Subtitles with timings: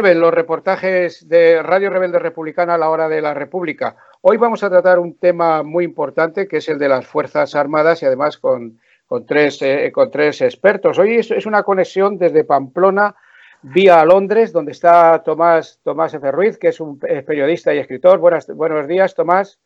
[0.00, 3.96] Vuelven los reportajes de Radio Rebelde Republicana a la hora de la República.
[4.22, 8.02] Hoy vamos a tratar un tema muy importante que es el de las Fuerzas Armadas
[8.02, 8.80] y además con,
[9.28, 10.98] tres, eh, con tres expertos.
[10.98, 13.14] Hoy es, una conexión desde Pamplona
[13.60, 16.32] vía Londres, donde está Tomás, Tomás F.
[16.32, 18.20] Ruiz, que es un periodista y escritor.
[18.20, 19.60] Buenas, buenos días, Tomás.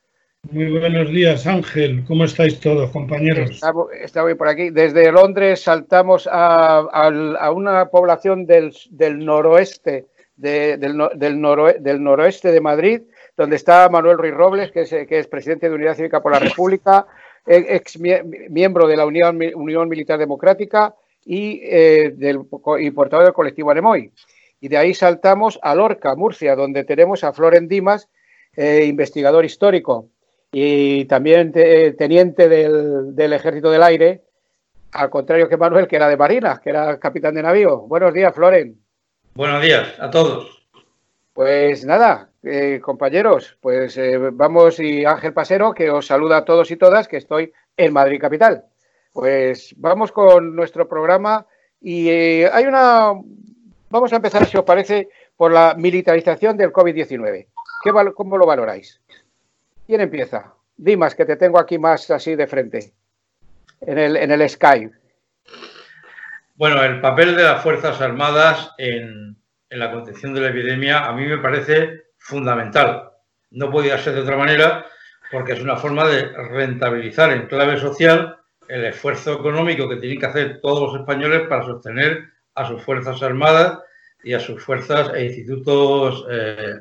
[0.50, 2.04] Muy buenos días, Ángel.
[2.06, 3.50] ¿Cómo estáis todos, compañeros?
[4.02, 4.70] Estamos, por aquí.
[4.70, 8.72] Desde Londres saltamos a, una población del,
[9.24, 10.06] noroeste,
[10.36, 10.80] del,
[11.14, 13.02] del, noroeste de Madrid,
[13.36, 17.06] donde está Manuel Ruiz Robles, que es, presidente de Unidad Cívica por la República,
[17.46, 19.38] ex miembro de la Unión,
[19.88, 22.40] Militar Democrática y, eh, del,
[22.80, 24.10] y del colectivo Anemoy.
[24.60, 28.08] Y de ahí saltamos a Lorca, Murcia, donde tenemos a Floren Dimas,
[28.56, 30.08] eh, investigador histórico
[30.56, 34.22] y también teniente del, Ejército del Aire,
[34.92, 37.80] al contrario que Manuel, que era de Marina, que era capitán de navío.
[37.80, 38.83] Buenos días, Floren.
[39.36, 40.64] Buenos días a todos.
[41.32, 46.70] Pues nada, eh, compañeros, pues eh, vamos y Ángel Pasero, que os saluda a todos
[46.70, 48.64] y todas, que estoy en Madrid Capital.
[49.12, 51.46] Pues vamos con nuestro programa
[51.80, 53.12] y eh, hay una...
[53.90, 57.48] Vamos a empezar, si os parece, por la militarización del COVID-19.
[58.14, 59.00] ¿Cómo lo valoráis?
[59.84, 60.54] ¿Quién empieza?
[60.76, 62.92] Dimas, que te tengo aquí más así de frente,
[63.80, 65.03] en el, en el Skype.
[66.56, 69.36] Bueno, el papel de las Fuerzas Armadas en,
[69.70, 73.10] la contención de la epidemia a mí me parece fundamental.
[73.50, 74.86] No podía ser de otra manera
[75.32, 78.36] porque es una forma de rentabilizar en clave social
[78.68, 83.20] el esfuerzo económico que tienen que hacer todos los españoles para sostener a sus Fuerzas
[83.20, 83.80] Armadas
[84.22, 86.74] y a sus fuerzas e institutos eh,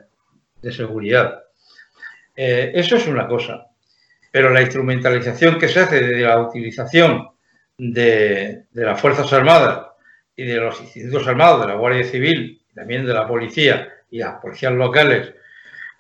[0.62, 1.46] de seguridad.
[2.36, 3.66] Eh, eso es una cosa.
[4.32, 7.33] Pero la instrumentalización que se hace de la utilización
[7.78, 9.88] de, las Fuerzas Armadas
[10.36, 14.36] y de los institutos armados, de la Guardia Civil, también de la policía y las
[14.42, 15.34] policías locales,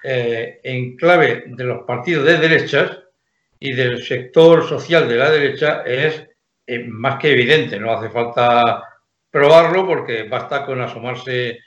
[0.03, 2.99] eh, en clave de los partidos de derechas
[3.59, 6.27] y del sector social de la derecha es
[6.67, 7.79] eh, más que evidente.
[7.79, 8.83] No hace falta
[9.29, 11.59] probarlo porque basta con asomarse,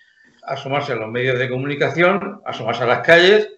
[0.43, 3.49] asomarse a los medios de comunicación, asomarse a las calles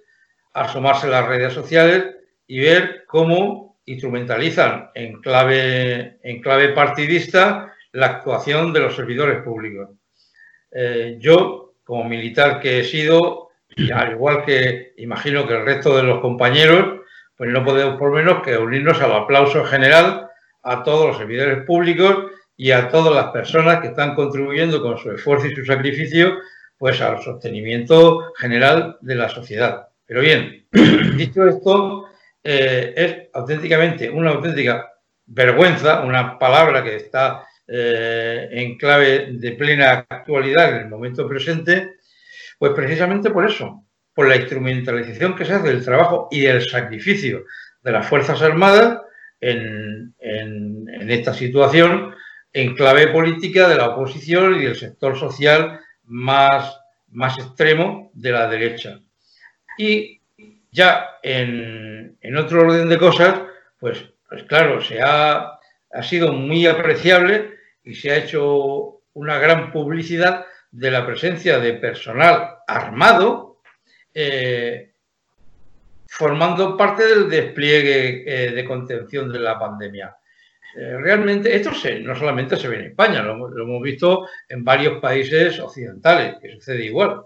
[0.59, 2.17] asomarse a las redes sociales
[2.47, 9.91] y ver cómo instrumentalizan en clave, en clave partidista la actuación de los servidores públicos.
[10.71, 13.49] Eh, yo, como militar que he sido,
[13.95, 17.01] al igual que imagino que el resto de los compañeros,
[17.37, 20.29] pues no podemos por menos que unirnos al aplauso general
[20.63, 25.13] a todos los servidores públicos y a todas las personas que están contribuyendo con su
[25.13, 26.39] esfuerzo y su sacrificio
[26.77, 29.89] pues al sostenimiento general de la sociedad.
[30.07, 30.67] Pero bien,
[31.17, 32.07] dicho esto,
[32.43, 34.93] eh, es auténticamente una auténtica
[35.27, 41.97] vergüenza, una palabra que está eh, en clave de plena actualidad en el momento presente,
[42.59, 43.85] pues precisamente por eso,
[44.15, 47.45] por la instrumentalización que se hace del trabajo y del sacrificio
[47.83, 49.01] de las Fuerzas Armadas
[49.41, 50.15] en,
[51.09, 52.15] esta situación
[52.53, 58.49] en clave política de la oposición y del sector social más, más extremo de la
[58.49, 59.01] derecha.
[59.79, 60.18] Y
[60.71, 63.41] ya en, otro orden de cosas,
[63.79, 65.59] pues, pues claro, se ha,
[66.03, 72.59] sido muy apreciable y se ha hecho una gran publicidad de la presencia de personal
[72.67, 73.61] armado
[74.13, 74.93] eh,
[76.07, 80.17] formando parte del despliegue eh, de contención de la pandemia.
[80.77, 81.71] Eh, realmente esto
[82.03, 86.85] no solamente se ve en España, lo, hemos visto en varios países occidentales, que sucede
[86.85, 87.23] igual.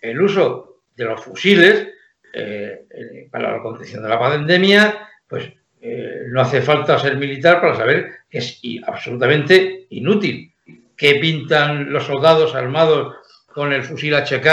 [0.00, 1.88] El uso de los fusiles
[2.34, 5.52] eh, eh, para la contención de la pandemia, pues
[5.82, 10.50] eh, no hace falta ser militar para saber que es absolutamente inútil.
[10.96, 13.16] ¿Qué pintan los soldados armados
[13.48, 14.48] con el fusil HK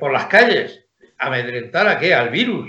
[0.00, 0.84] por las calles?
[1.18, 2.12] ¿Amedrentar a qué?
[2.12, 2.68] Al virus.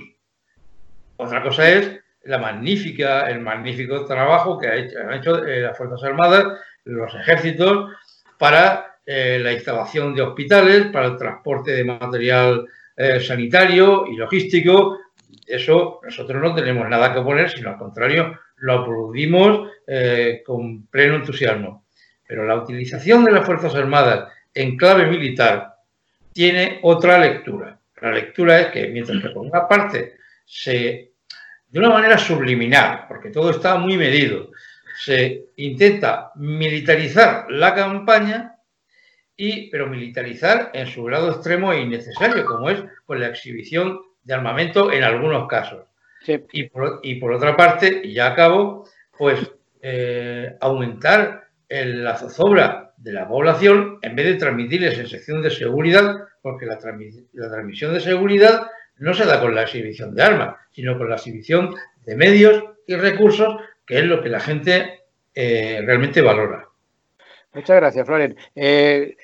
[1.17, 7.15] Otra cosa es la magnífica, el magnífico trabajo que han hecho las Fuerzas Armadas, los
[7.15, 7.91] ejércitos,
[8.37, 14.99] para la instalación de hospitales, para el transporte de material eh, sanitario y logístico.
[15.45, 21.15] Eso nosotros no tenemos nada que poner, sino al contrario, lo aplaudimos eh, con pleno
[21.15, 21.85] entusiasmo.
[22.27, 25.75] Pero la utilización de las Fuerzas Armadas en clave militar
[26.33, 27.79] tiene otra lectura.
[28.01, 30.15] La lectura es que mientras que por una parte
[30.45, 31.11] se,
[31.67, 34.49] de una manera subliminal, porque todo está muy medido,
[34.97, 38.55] se intenta militarizar la campaña,
[39.71, 44.91] pero militarizar en su grado extremo e innecesario, como es pues, la exhibición de armamento
[44.91, 45.85] en algunos casos.
[46.51, 46.69] Y,
[47.15, 48.87] por, otra parte, y ya acabo,
[49.17, 49.51] pues
[49.81, 56.17] eh, aumentar la zozobra de la población en vez de transmitirles en sección de seguridad,
[56.41, 58.67] porque la, transmisión de seguridad
[58.97, 61.73] no se da con la exhibición de armas, sino con la exhibición
[62.05, 63.55] de medios y recursos,
[63.85, 64.99] que es lo que la gente
[65.33, 66.67] eh, realmente valora.
[67.53, 68.35] Muchas gracias, Floren.
[68.55, 69.17] Eh,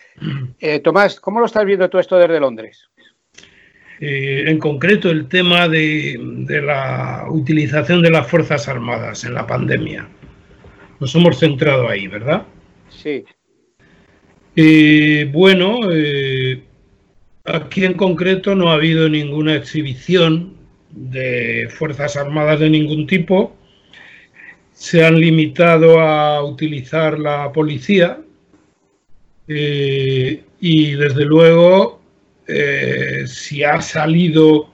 [0.60, 2.90] eh, Tomás, ¿cómo lo estás viendo tú esto desde Londres?
[4.00, 10.08] en concreto, el tema de, de, la utilización de las Fuerzas Armadas en la pandemia.
[11.00, 12.44] Nos hemos centrado ahí, ¿verdad?
[12.90, 13.26] Sí.
[15.34, 15.80] bueno,
[17.46, 20.54] aquí en concreto no ha habido ninguna exhibición
[20.92, 23.57] de Fuerzas Armadas de ningún tipo
[24.78, 28.20] se han limitado a utilizar la policía
[29.48, 32.00] eh, y desde luego
[32.48, 34.70] eh, si ha salido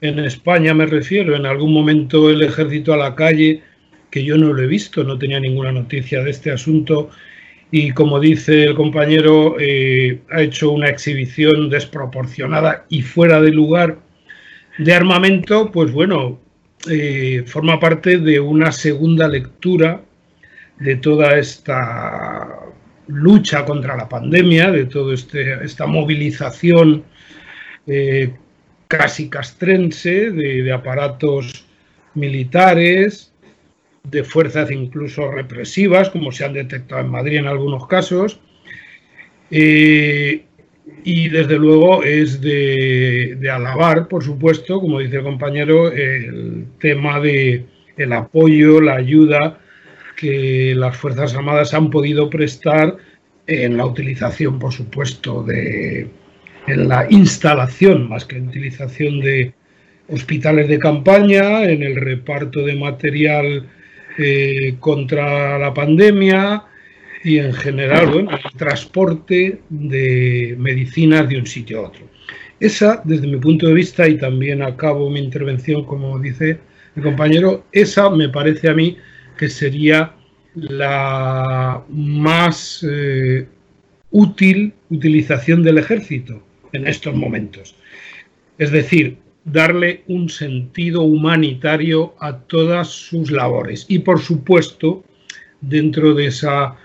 [0.00, 3.62] en España me refiero en algún momento el ejército a la calle
[4.08, 7.10] que yo no lo he visto no tenía ninguna noticia de este asunto
[7.72, 13.98] y como dice el compañero eh, ha hecho una exhibición desproporcionada y fuera de lugar
[14.78, 16.38] de armamento pues bueno
[16.88, 20.02] eh, forma parte de una segunda lectura
[20.78, 22.60] de toda esta
[23.06, 27.04] lucha contra la pandemia, de toda este, esta movilización
[27.86, 28.32] eh,
[28.88, 31.66] casi castrense de, aparatos
[32.14, 33.32] militares,
[34.02, 38.40] de fuerzas incluso represivas, como se han detectado en Madrid en algunos casos,
[39.50, 40.44] eh,
[41.04, 47.64] y desde luego es de, alabar, por supuesto, como dice el compañero, el tema de
[47.96, 49.58] el apoyo, la ayuda
[50.16, 52.96] que las Fuerzas Armadas han podido prestar
[53.46, 56.08] en la utilización, por supuesto, de
[56.66, 59.54] en la instalación, más que en utilización de
[60.08, 63.68] hospitales de campaña, en el reparto de material
[64.18, 66.64] eh, contra la pandemia,
[67.22, 72.08] y en general bueno, el transporte de medicinas de un sitio a otro.
[72.58, 76.58] Esa, desde mi punto de vista, y también acabo mi intervención, como dice
[76.96, 78.96] el compañero, esa me parece a mí
[79.38, 80.14] que sería
[80.54, 83.46] la más eh,
[84.10, 86.42] útil utilización del ejército
[86.72, 87.74] en estos momentos.
[88.58, 93.86] Es decir, darle un sentido humanitario a todas sus labores.
[93.88, 95.02] Y por supuesto,
[95.60, 96.76] dentro de esa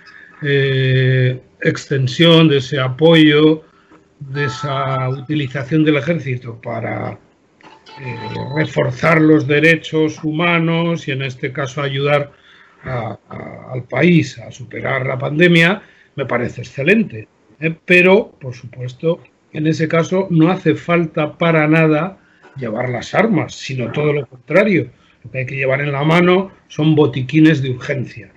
[0.41, 3.63] eh, extensión, de ese apoyo,
[4.19, 7.11] de esa utilización del ejército para
[7.99, 8.17] eh,
[8.55, 12.31] reforzar los derechos humanos y en este caso ayudar
[12.83, 15.81] al país a superar la pandemia,
[16.15, 17.27] me parece excelente.
[17.59, 17.75] ¿eh?
[17.83, 19.21] Pero, por supuesto,
[19.53, 22.19] en ese caso no hace falta para nada
[22.57, 24.91] llevar las armas, sino todo lo contrario.
[25.23, 28.31] Lo que hay que llevar en la mano son botiquines de urgencia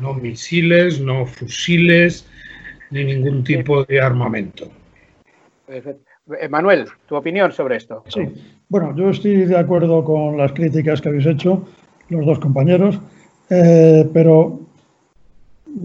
[0.00, 2.26] no misiles, no fusiles,
[2.90, 4.70] ni ningún tipo de armamento.
[6.50, 8.04] Manuel, tu opinión sobre esto.
[8.08, 8.20] Sí,
[8.68, 11.66] bueno, yo estoy de acuerdo con las críticas que habéis hecho
[12.10, 12.98] los dos compañeros,
[13.50, 14.60] eh, pero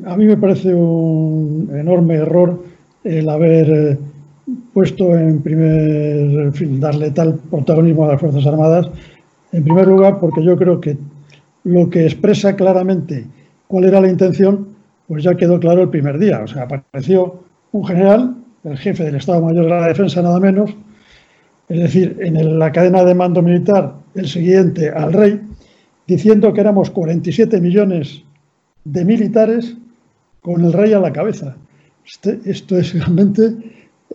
[0.05, 2.63] a mí me parece un enorme error
[3.03, 3.97] el haber eh,
[4.73, 8.89] puesto en primer, en fin, darle tal protagonismo a las Fuerzas Armadas,
[9.51, 10.97] en primer lugar porque yo creo que
[11.65, 13.25] lo que expresa claramente
[13.73, 14.67] cuál era la intención,
[15.07, 16.41] pues ya quedó claro el primer día.
[16.43, 20.69] O sea, apareció un general, el jefe del Estado Mayor de la Defensa, nada menos,
[21.67, 25.41] es decir, en la cadena de mando militar, el siguiente al rey,
[26.05, 28.21] diciendo que éramos 47 millones
[28.83, 29.75] de militares
[30.41, 31.55] con el rey a la cabeza.
[32.05, 33.55] Este, esto es realmente,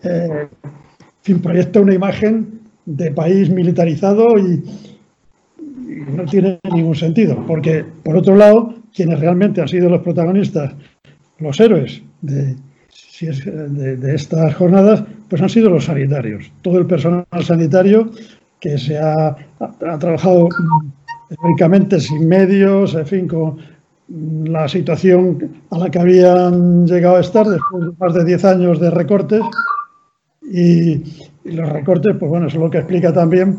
[0.04, 0.46] eh,
[1.22, 4.62] fin, proyecta una imagen de país militarizado y
[6.14, 10.74] no tiene ningún sentido, porque por otro lado, quienes realmente han sido los protagonistas,
[11.38, 12.56] los héroes de,
[14.14, 16.50] estas jornadas, pues han sido los sanitarios.
[16.62, 18.10] Todo el personal sanitario
[18.60, 19.36] que se ha,
[19.98, 20.48] trabajado
[21.42, 23.58] únicamente sin medios, en fin, con
[24.08, 28.80] la situación a la que habían llegado a estar después de más de 10 años
[28.80, 29.42] de recortes.
[30.42, 31.02] Y,
[31.44, 33.58] los recortes, pues bueno, es lo que explica también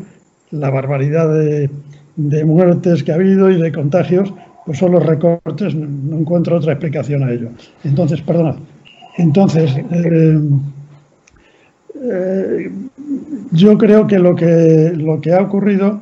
[0.52, 4.32] la barbaridad de muertes que ha habido y de contagios
[4.66, 7.48] pues son los recortes, no encuentro otra explicación a ello.
[7.84, 8.56] Entonces, perdona,
[9.18, 9.70] entonces,
[12.02, 12.70] eh,
[13.52, 16.00] yo creo que lo, que lo que ha ocurrido,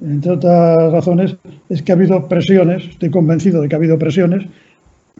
[0.00, 1.36] entre otras razones,
[1.68, 4.46] es que ha habido presiones, estoy convencido de que ha habido presiones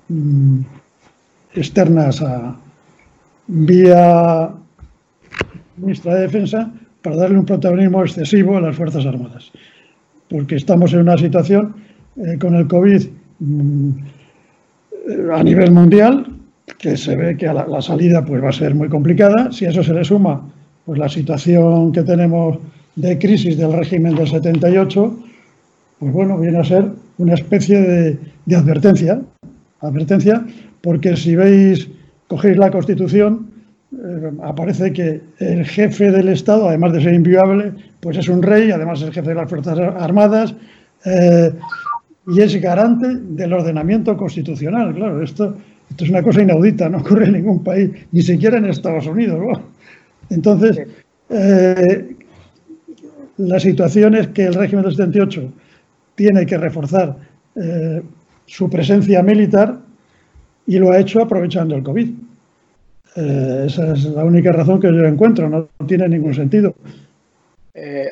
[0.09, 0.61] mm,
[1.55, 2.57] externas a
[3.47, 4.51] vía
[5.77, 6.73] ministra de Defensa
[7.03, 9.51] para darle un protagonismo excesivo a las Fuerzas Armadas.
[10.31, 11.75] Porque estamos en una situación
[12.17, 13.03] eh, con el COVID
[13.41, 13.91] mm,
[15.33, 16.27] a nivel mundial,
[16.79, 19.51] que se ve que la, salida pues va a ser muy complicada.
[19.53, 20.43] Si a eso se le suma
[20.85, 22.59] pues la situación que tenemos
[22.97, 25.19] de crisis del régimen del 78,
[25.99, 29.21] pues bueno, viene a ser una especie de, advertencia,
[29.81, 30.45] advertencia,
[30.83, 31.89] porque si veis,
[32.29, 33.51] cogéis la Constitución,
[33.93, 38.71] eh, aparece que el jefe del Estado, además de ser inviolable, pues es un rey,
[38.71, 40.55] además es jefe de las Fuerzas Armadas,
[41.05, 41.53] eh,
[42.27, 44.95] y es garante del ordenamiento constitucional.
[44.95, 45.57] Claro, esto,
[45.91, 49.39] esto es una cosa inaudita, no ocurre en ningún país, ni siquiera en Estados Unidos.
[49.41, 49.63] ¿no?
[50.31, 50.87] Entonces,
[51.29, 52.17] eh,
[53.37, 55.53] la situación es que el régimen del 78
[56.15, 57.17] tiene que reforzar
[57.57, 58.03] eh,
[58.47, 59.79] su presencia militar
[60.67, 62.09] y lo ha hecho aprovechando el COVID.
[63.17, 66.75] Eh, esa es la única razón que yo encuentro, no tiene ningún sentido.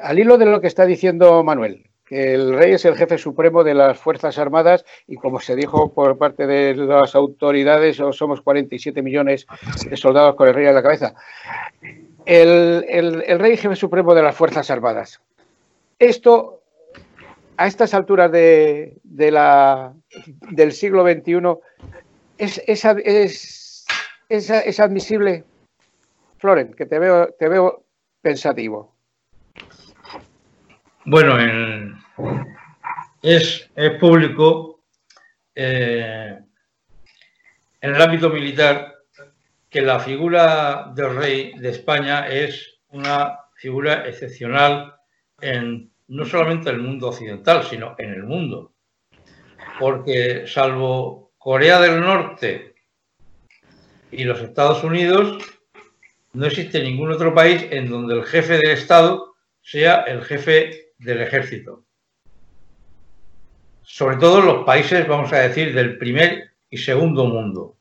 [0.03, 3.73] Al hilo de lo que está diciendo Manuel, el rey es el jefe supremo de
[3.73, 9.47] las Fuerzas Armadas y como se dijo por parte de las autoridades, somos 47 millones
[9.89, 11.15] de soldados con el rey a la cabeza.
[12.27, 15.23] El, el, el jefe supremo de las Fuerzas Armadas.
[15.99, 16.63] Esto
[17.57, 19.95] a estas alturas de, la,
[20.51, 21.41] del siglo XXI,
[22.37, 23.87] ¿es, es,
[24.29, 25.45] es, admisible?
[26.39, 27.85] Floren, que te veo, te veo
[28.21, 28.95] pensativo.
[31.05, 32.02] Bueno, en,
[33.23, 34.85] es, público
[35.55, 36.39] eh,
[37.81, 38.95] en el ámbito militar
[39.69, 44.95] que la figura del rey de España es una figura excepcional
[45.41, 48.75] en no solamente en el mundo occidental, sino en el mundo.
[49.79, 52.75] Porque salvo Corea del Norte
[54.11, 55.39] y los Estados Unidos,
[56.35, 61.23] no existe ningún otro país en donde el jefe del Estado sea el jefe del
[61.23, 61.85] ejército.
[63.83, 67.77] Sobre todo los países, vamos a decir, del primer y segundo mundo.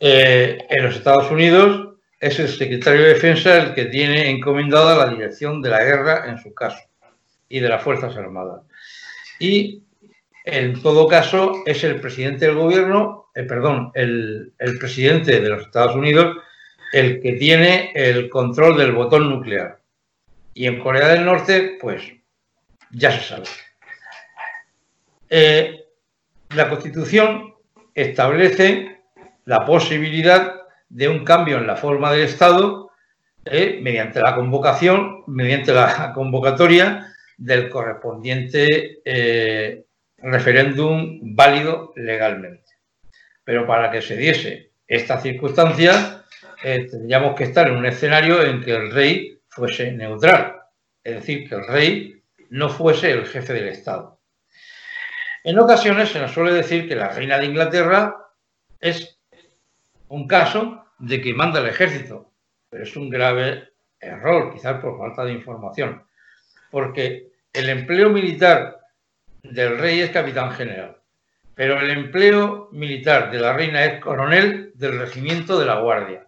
[0.00, 5.12] Eh, en los Estados Unidos es el secretario de Defensa el que tiene encomendada la
[5.12, 6.80] dirección de la guerra en su caso
[7.48, 8.62] y de las Fuerzas Armadas.
[9.38, 9.82] Y
[10.44, 15.94] en todo caso es el presidente del gobierno, eh, perdón, el presidente de los Estados
[15.94, 16.36] Unidos
[16.92, 19.80] el que tiene el control del botón nuclear.
[20.54, 22.02] Y en Corea del Norte, pues
[22.90, 23.46] ya se sabe.
[25.30, 25.84] Eh,
[26.54, 27.54] la Constitución
[27.94, 29.02] establece
[29.44, 30.54] la posibilidad
[30.88, 32.90] de un cambio en la forma del Estado
[33.44, 39.84] eh, mediante la convocación, mediante la convocatoria del correspondiente eh,
[40.18, 42.72] referéndum válido legalmente.
[43.44, 46.24] Pero para que se diese esta circunstancia,
[46.62, 50.56] tendríamos que estar en un escenario en que el rey fuese neutral,
[51.04, 54.17] es decir, que el rey no fuese el jefe del Estado.
[55.48, 58.14] En ocasiones se nos suele decir que la reina de Inglaterra
[58.78, 59.18] es
[60.08, 62.34] un caso de que manda el ejército,
[62.68, 66.06] pero es un grave error, quizás por falta de información,
[66.70, 68.78] porque el empleo militar
[69.42, 70.98] del rey es capitán general,
[71.54, 76.26] pero el empleo militar de la reina es coronel del regimiento de la Guardia.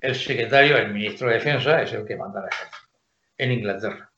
[0.00, 2.88] El secretario, el ministro de Defensa, es el que manda el ejército
[3.36, 4.10] en Inglaterra.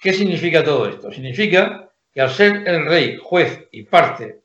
[0.00, 1.10] ¿Qué significa todo esto?
[1.10, 4.40] Significa que al ser el rey juez y parte,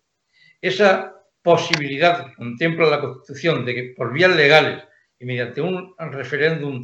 [0.62, 4.84] esa posibilidad contempla la Constitución de que por vías legales
[5.20, 6.84] y mediante un referéndum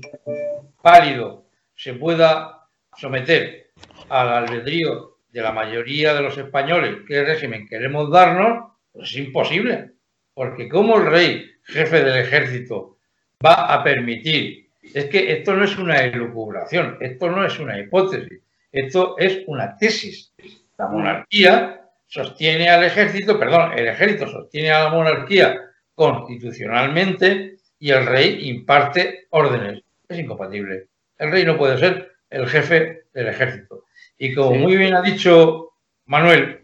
[0.82, 3.72] válido se pueda someter
[4.10, 9.92] al albedrío de la mayoría de los españoles qué régimen queremos darnos, pues es imposible.
[10.34, 12.98] Porque como el rey, jefe del ejército,
[13.44, 18.42] va a permitir, es que esto no es una elucubración, esto no es una hipótesis,
[18.72, 20.34] esto es una tesis.
[20.78, 25.60] La monarquía sostiene al ejército, perdón, el ejército sostiene a la monarquía
[25.96, 29.82] constitucionalmente y el rey imparte órdenes.
[30.08, 30.88] Es incompatible.
[31.18, 33.86] El rey no puede ser el jefe del ejército.
[34.18, 34.58] Y como sí.
[34.60, 35.74] muy bien ha dicho
[36.06, 36.62] Manuel,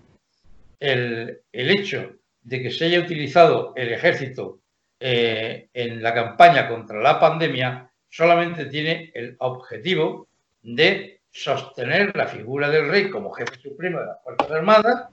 [0.79, 4.59] el, el, hecho de que se haya utilizado el ejército
[4.99, 10.27] eh, en la campaña contra la pandemia solamente tiene el objetivo
[10.61, 15.09] de sostener la figura del rey como jefe supremo de las Fuerzas Armadas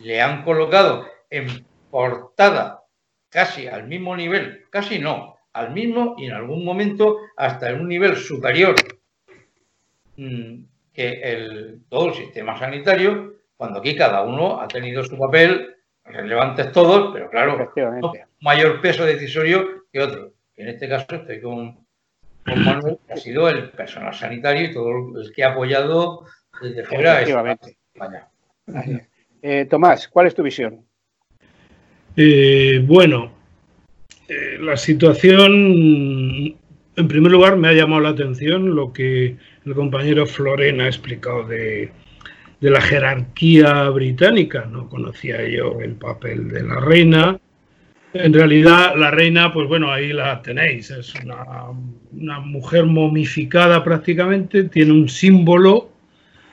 [0.00, 1.46] le han colocado en
[1.90, 2.82] portada
[3.30, 7.88] casi al mismo nivel, casi no, al mismo y en algún momento hasta en un
[7.88, 8.74] nivel superior
[10.16, 15.74] mm, que el, todo el sistema sanitario, cuando aquí cada uno ha tenido su papel,
[16.04, 17.72] relevantes todos, pero claro,
[18.40, 20.32] mayor peso decisorio que otro.
[20.56, 21.83] En este caso estoy con,
[22.44, 26.24] con Manuel, que ha sido el personal sanitario y todo el que ha apoyado
[26.60, 28.28] desde fuera España.
[29.42, 30.84] Eh, Tomás, ¿cuál es tu visión?
[32.16, 33.32] Eh, bueno,
[34.28, 35.52] eh, la situación,
[36.96, 41.44] en primer lugar, me ha llamado la atención lo que el compañero Florena ha explicado
[41.44, 41.90] de,
[42.60, 44.64] de la jerarquía británica.
[44.64, 47.38] No conocía yo el papel de la reina.
[48.14, 50.88] En realidad, la reina, pues bueno, ahí la tenéis.
[50.92, 55.90] Es una, mujer momificada prácticamente, tiene un símbolo,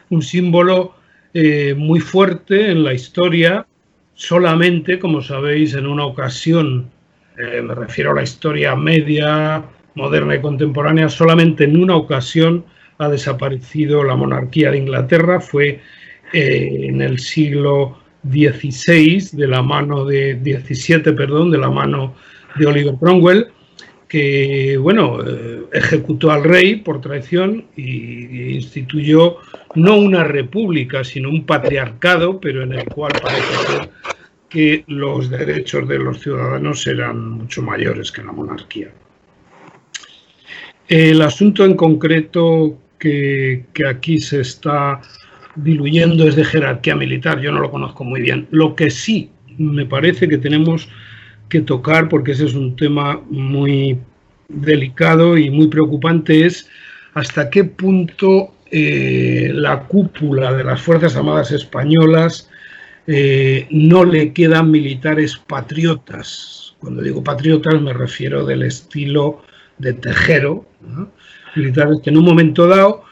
[0.10, 0.96] un símbolo
[1.36, 3.68] eh, muy fuerte en la historia.
[4.16, 6.90] Solamente, como sabéis, en una ocasión,
[7.38, 9.64] eh, me refiero a la historia media,
[9.94, 12.66] moderna y contemporánea, solamente en una ocasión
[12.98, 15.40] ha desaparecido la monarquía de Inglaterra.
[15.40, 15.80] Fue
[16.34, 22.16] eh, en el siglo XVI, de la mano de 17, perdón, de la mano
[22.58, 23.48] de Oliver Cromwell,
[24.08, 29.38] que bueno, eh, ejecutó al rey por traición y instituyó
[29.76, 33.90] no una república, sino un patriarcado, pero en el cual parece ser
[34.50, 38.92] que los derechos de los ciudadanos eran mucho mayores que la monarquía.
[40.90, 45.00] El asunto en concreto que, que aquí se está
[45.56, 48.48] diluyendo es de jerarquía militar, yo no lo conozco muy bien.
[48.52, 50.88] Lo que sí me parece que tenemos
[51.50, 54.00] que tocar, porque ese es un tema muy
[54.48, 56.70] delicado y muy preocupante, es
[57.14, 62.50] hasta qué punto eh, la cúpula de las Fuerzas Armadas Españolas
[63.08, 66.76] eh, no le quedan militares patriotas.
[66.80, 69.44] Cuando digo patriotas me refiero del estilo
[69.78, 70.66] de Tejero,
[71.56, 73.04] militares que en un momento dado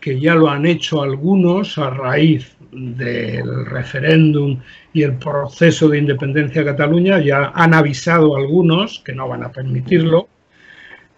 [0.00, 4.60] que ya lo han hecho algunos a raíz del referéndum
[4.92, 9.52] y el proceso de independencia de Cataluña, ya han avisado algunos que no van a
[9.52, 10.28] permitirlo,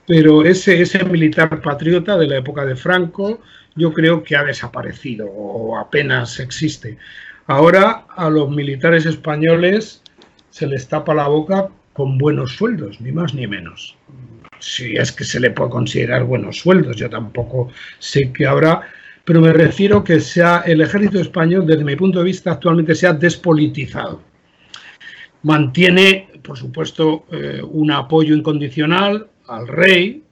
[0.07, 3.41] pero ese, ese militar patriota de la época de Franco
[3.77, 6.99] yo creo que ha desaparecido o apenas existe.
[7.47, 10.03] Ahora a los militares españoles
[10.51, 13.97] se les tapa la boca con buenos sueldos, ni más ni menos
[14.61, 18.83] si es que se le puede considerar buenos sueldos, yo tampoco sé que habrá,
[19.25, 23.07] pero me refiero que sea el ejército español, desde mi punto de vista, actualmente se
[23.07, 24.23] ha despolitizado.
[25.43, 30.23] Mantiene, por supuesto, eh, un apoyo incondicional al rey,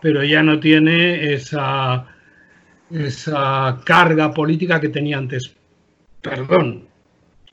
[0.00, 2.06] pero ya no tiene esa,
[2.90, 5.54] esa carga política que tenía antes.
[6.22, 6.86] Perdón,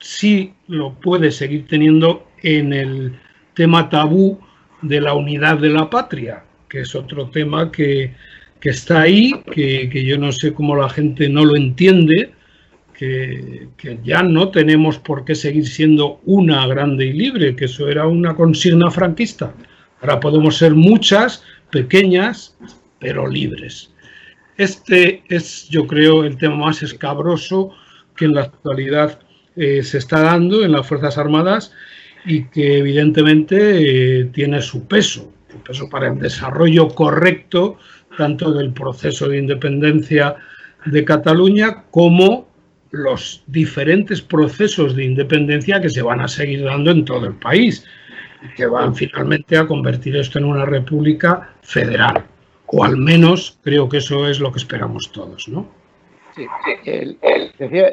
[0.00, 3.18] sí lo puede seguir teniendo en el
[3.54, 4.38] tema tabú
[4.82, 8.14] de la unidad de la patria, que es otro tema que,
[8.62, 12.32] está ahí, que, yo no sé cómo la gente no lo entiende,
[12.92, 13.68] que,
[14.02, 18.34] ya no tenemos por qué seguir siendo una grande y libre, que eso era una
[18.34, 19.54] consigna franquista.
[20.00, 22.56] Ahora podemos ser muchas, pequeñas,
[22.98, 23.90] pero libres.
[24.56, 27.72] Este es, yo creo, el tema más escabroso
[28.16, 29.20] que en la actualidad
[29.54, 31.72] eh, se está dando en las Fuerzas Armadas
[32.26, 37.78] y que evidentemente eh, tiene su peso, su peso para el desarrollo correcto
[38.16, 40.36] tanto del proceso de independencia
[40.84, 42.48] de Cataluña como
[42.90, 47.84] los diferentes procesos de independencia que se van a seguir dando en todo el país
[48.42, 52.24] y que van finalmente a convertir esto en una república federal.
[52.66, 55.68] O al menos creo que eso es lo que esperamos todos, ¿no?
[56.34, 56.46] Sí,
[57.58, 57.88] decía,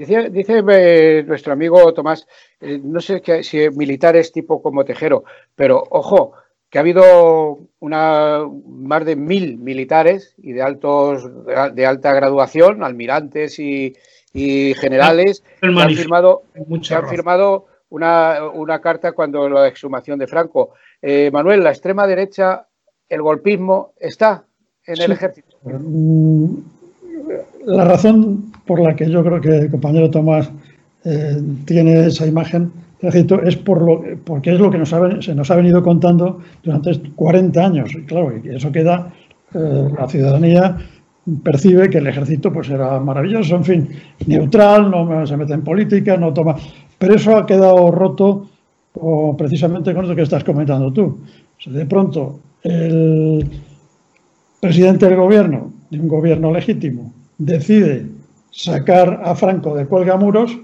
[0.00, 2.26] Dice, eh, nuestro amigo Tomás,
[2.58, 6.32] eh, no sé si militares tipo como Tejero, pero ojo,
[6.70, 11.28] que ha habido una, más de mil militares y de, altos,
[11.74, 13.94] de alta graduación, almirantes y,
[14.32, 20.70] generales, que han firmado, han firmado una, carta cuando la exhumación de Franco.
[21.02, 22.66] Eh, Manuel, la extrema derecha,
[23.06, 24.44] el golpismo, está
[24.86, 25.58] en el ejército.
[25.62, 26.54] Mm,
[27.66, 30.48] la razón por la que yo creo que el compañero Tomás
[31.04, 32.70] eh, tiene esa imagen
[33.02, 37.92] es por lo, porque es lo que se nos ha venido contando durante 40 años.
[37.92, 39.12] Y claro, y eso queda,
[39.54, 40.76] eh, la ciudadanía
[41.42, 43.88] percibe que el ejército pues era maravilloso, en fin,
[44.28, 46.54] neutral, no se mete en política, no toma...
[46.96, 48.50] Pero eso ha quedado roto
[49.36, 51.18] precisamente con lo que estás comentando tú.
[51.66, 53.50] de pronto, el
[54.60, 58.19] presidente del gobierno, de un gobierno legítimo, decide
[58.50, 60.58] sacar a Franco de cuelgamuros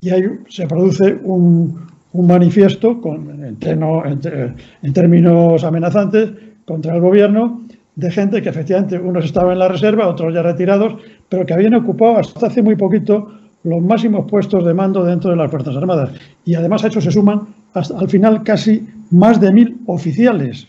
[0.00, 6.32] y ahí se produce un, manifiesto con, en, términos amenazantes
[6.66, 7.62] contra el gobierno
[7.94, 10.94] de gente que efectivamente unos estaban en la reserva, otros ya retirados,
[11.28, 13.32] pero que habían ocupado hasta hace muy poquito
[13.64, 16.10] los máximos puestos de mando dentro de las Fuerzas Armadas.
[16.44, 17.42] Y además a eso se suman
[17.74, 20.66] hasta, al final casi más de mil oficiales.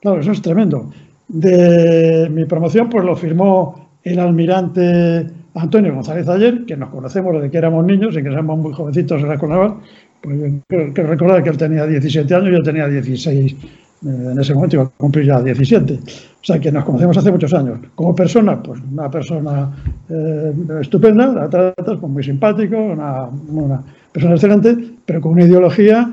[0.00, 0.90] Claro, eso es tremendo.
[1.28, 7.50] De mi promoción, pues lo firmó el almirante Antonio González Ayer, que nos conocemos desde
[7.50, 9.76] que éramos niños y que éramos muy jovencitos, se recordaban,
[10.20, 13.56] Pues que recordar que él tenía 17 años, yo tenía 16 eh,
[14.02, 15.94] en ese momento, iba a cumplir ya 17.
[15.94, 15.98] O
[16.42, 17.78] sea, que nos conocemos hace muchos años.
[17.94, 19.70] Como persona, pues una persona
[20.10, 26.10] eh, estupenda, la tratas pues, muy simpático, una, una persona excelente, pero con una ideología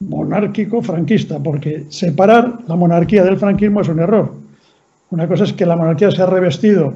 [0.00, 4.43] monárquico-franquista, porque separar la monarquía del franquismo es un error.
[5.14, 6.92] Una cosa es que la monarquía se ha revestido,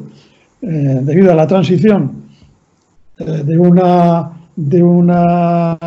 [0.61, 0.67] eh,
[1.03, 2.25] debido a la transición,
[3.17, 5.79] eh, de, una, de una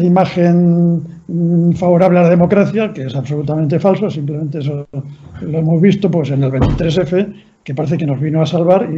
[0.00, 4.86] imagen mm, favorable a la democracia, que es absolutamente falso, simplemente eso
[5.40, 7.34] lo hemos visto pues, en el 23F,
[7.64, 8.88] que parece que nos vino a salvar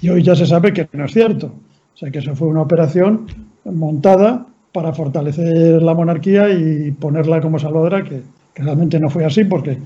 [0.00, 1.48] y hoy ya se sabe que no es cierto.
[1.48, 3.26] O sea que eso fue una operación
[3.66, 8.22] montada para fortalecer la monarquía y ponerla como salvadora, que,
[8.54, 9.78] realmente no fue así porque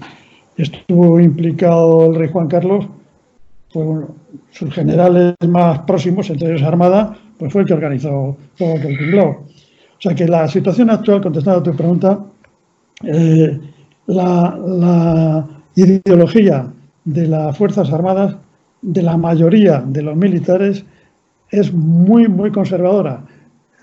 [0.57, 2.87] estuvo implicado el rey Juan Carlos,
[3.71, 4.05] fue
[4.51, 9.31] sus generales más próximos, entre ellos Armada, pues fue el que organizó todo aquel tinglao.
[9.31, 12.25] O sea que la situación actual, contestando a tu pregunta,
[13.03, 13.59] eh,
[14.07, 16.73] la, la ideología
[17.05, 18.37] de las Fuerzas Armadas,
[18.83, 20.85] de la mayoría de los militares,
[21.51, 23.25] es muy, muy conservadora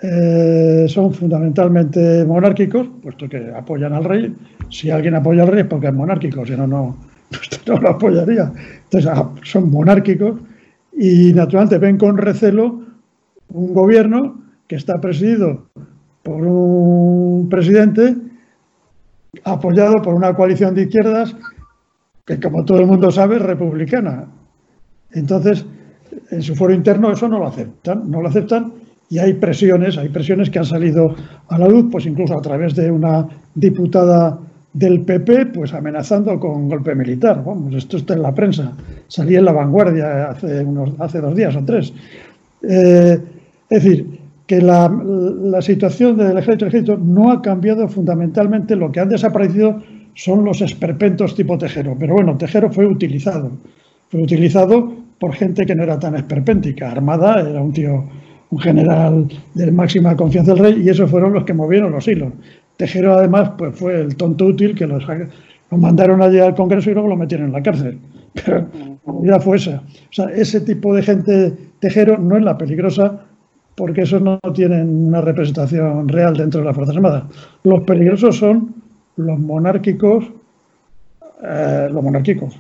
[0.02, 4.36] eh, son fundamentalmente monárquicos, puesto que apoyan al rey.
[4.72, 6.98] Si alguien apoya al rey es porque es monárquico, si no, no,
[7.68, 8.52] no lo apoyaría.
[8.86, 10.40] Entonces, ah, son monárquicos
[10.94, 12.82] y naturalmente ven con recelo
[13.50, 15.68] un gobierno que está presidido
[16.24, 18.16] por un presidente
[19.44, 21.36] apoyado por una coalición de izquierdas
[22.26, 24.28] que, como todo el mundo sabe, es republicana.
[25.12, 25.66] Entonces,
[26.32, 28.74] en su foro interno eso no lo aceptan, no lo aceptan
[29.10, 31.16] y hay presiones, hay presiones que han salido
[31.50, 34.40] a la luz, pues incluso a través de una diputada
[34.74, 37.44] del PP, pues amenazando con golpe militar.
[37.44, 38.72] Vamos, esto está en la prensa.
[39.08, 41.94] Salía en la vanguardia hace, unos, hace dos días o tres.
[42.64, 43.20] Eh,
[43.70, 48.76] es decir, que la, la, situación del ejército, ejército no ha cambiado fundamentalmente.
[48.76, 49.82] Lo que han desaparecido
[50.14, 51.96] son los esperpentos tipo Tejero.
[52.00, 53.52] Pero bueno, Tejero fue utilizado.
[54.10, 56.92] Fue utilizado por gente que no era tan esperpéntica.
[56.92, 58.06] Armada era un tío
[58.52, 62.34] un general de máxima confianza del rey, y esos fueron los que movieron los hilos.
[62.82, 65.06] Tejero, además, pues fue el tonto útil que los,
[65.70, 68.00] mandaron allí al Congreso y luego lo metieron en la cárcel.
[68.34, 68.67] Pero
[69.22, 69.84] ya fue esa.
[69.86, 73.24] O sea, ese tipo de gente Tejero no es la peligrosa
[73.76, 77.26] porque esos no tienen una representación real dentro de las Fuerzas Armadas.
[77.62, 78.74] Los peligrosos son
[79.15, 80.26] los monárquicos,
[81.44, 82.60] eh, los monárquicos.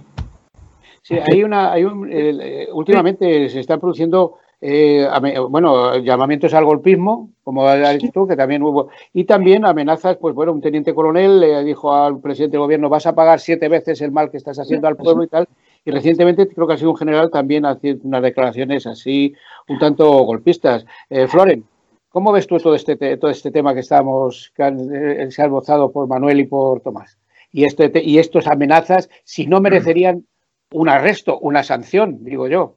[1.01, 5.07] Sí, hay una, hay un, eh, últimamente se están produciendo eh,
[5.49, 10.35] bueno, llamamientos al golpismo, como has dicho tú, que también hubo, y también amenazas, pues
[10.35, 14.01] bueno, un teniente coronel le dijo al presidente del gobierno, vas a pagar siete veces
[14.01, 15.47] el mal que estás haciendo al pueblo y tal,
[15.83, 19.33] y recientemente creo que ha sido un general también haciendo unas declaraciones así
[19.67, 20.85] un tanto golpistas.
[21.09, 21.65] Eh, Floren,
[22.09, 25.91] ¿cómo ves tú todo este, todo este tema que estamos, que eh, se ha esbozado
[25.91, 27.17] por Manuel y por Tomás?
[27.51, 30.25] Y, este, y estas amenazas, si no merecerían
[30.71, 32.75] un arresto, una sanción, digo yo.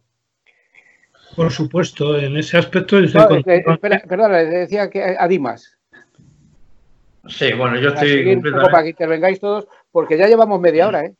[1.36, 2.96] Por supuesto, en ese aspecto.
[3.00, 5.76] perdón, le decía que a Dimas.
[7.26, 8.24] Sí, bueno, yo estoy.
[8.24, 8.70] completamente...
[8.70, 11.14] para que intervengáis todos, porque ya llevamos media hora, ¿eh?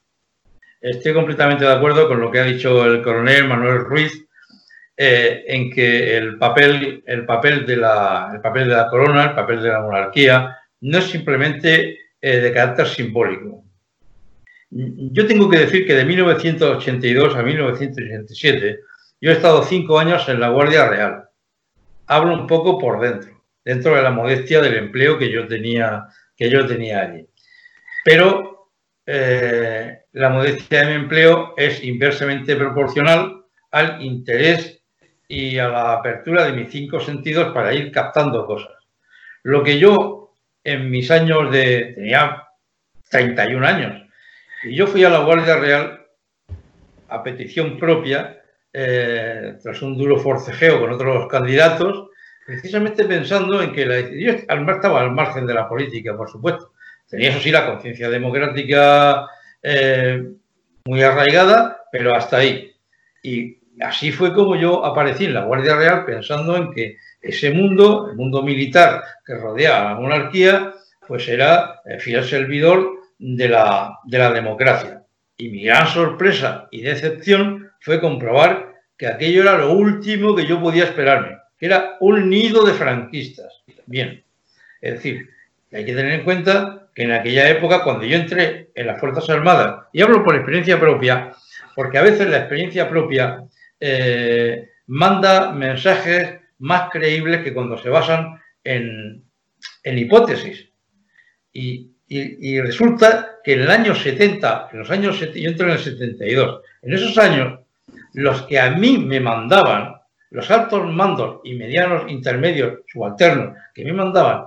[0.81, 4.27] Estoy completamente de acuerdo con lo que ha dicho el coronel Manuel Ruiz,
[4.97, 9.35] eh, en que el papel, el, papel de la, el papel de la corona, el
[9.35, 13.65] papel de la monarquía, no es simplemente eh, de carácter simbólico.
[14.71, 18.81] Yo tengo que decir que de 1982 a 1987
[19.25, 21.31] yo he estado cinco años en la Guardia Real.
[22.09, 26.51] Hablo un poco por dentro, dentro de la modestia del empleo que yo tenía, que
[26.51, 27.27] yo tenía allí.
[28.05, 28.69] Pero
[29.07, 34.83] eh, la modestia de mi empleo es inversamente proporcional al interés
[35.27, 38.75] y a la apertura de mis cinco sentidos para ir captando cosas.
[39.43, 41.95] Lo que yo en mis años de...
[41.95, 42.43] tenía
[43.09, 44.03] 31 años,
[44.65, 46.07] y yo fui a la Guardia Real
[47.09, 48.44] a petición propia
[48.77, 52.09] eh, tras un duro forcejeo con otros candidatos,
[52.45, 56.73] precisamente pensando en que la yo estaba al margen de la política, por supuesto.
[57.09, 59.29] Tenía eso sí la conciencia democrática
[59.63, 60.25] eh,
[60.87, 62.73] muy arraigada, pero hasta ahí.
[63.23, 68.09] Y así fue como yo aparecí en la Guardia Real pensando en que ese mundo,
[68.11, 70.73] el mundo militar que rodea a la monarquía,
[71.07, 75.05] pues era el fiel servidor de la, de la democracia.
[75.37, 80.59] Y mi gran sorpresa y decepción fue comprobar que aquello era lo último que yo
[80.59, 83.63] podía esperarme, que era un nido de franquistas.
[83.85, 84.25] Bien,
[84.81, 85.29] es decir,
[85.71, 89.29] hay que tener en cuenta que en aquella época, cuando yo entré en las Fuerzas
[89.29, 91.33] Armadas, y hablo por experiencia propia,
[91.77, 93.45] porque a veces la experiencia propia
[93.79, 99.25] eh, manda mensajes más creíbles que cuando se basan en,
[99.83, 100.71] en hipótesis.
[101.53, 101.91] Y,
[102.61, 106.95] resulta que en el año 70, en los años, yo entro en el 72, en
[106.95, 107.64] esos años,
[108.15, 109.97] los que a mí me mandaban,
[110.31, 114.47] los altos mandos y medianos intermedios subalternos que me mandaban,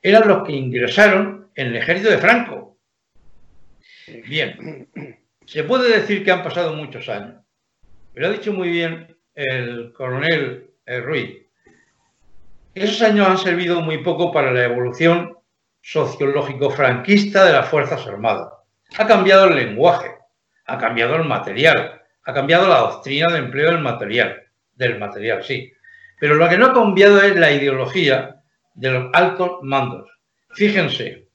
[0.00, 2.78] eran los que ingresaron en el ejército de Franco.
[4.26, 4.88] Bien,
[5.44, 7.42] se puede decir que han pasado muchos años,
[8.14, 11.46] pero ha dicho muy bien el coronel eh, Ruiz.
[12.74, 15.36] Esos años han servido muy poco para la evolución
[15.82, 18.52] sociológico franquista de las Fuerzas Armadas.
[18.96, 20.10] Ha cambiado el lenguaje,
[20.66, 21.97] ha cambiado el material,
[22.28, 24.42] ha cambiado la doctrina de empleo del material,
[24.74, 25.72] del material, sí.
[26.20, 28.42] Pero lo que no ha cambiado es la ideología
[28.74, 30.10] de los altos mandos.
[30.50, 31.30] Fíjense,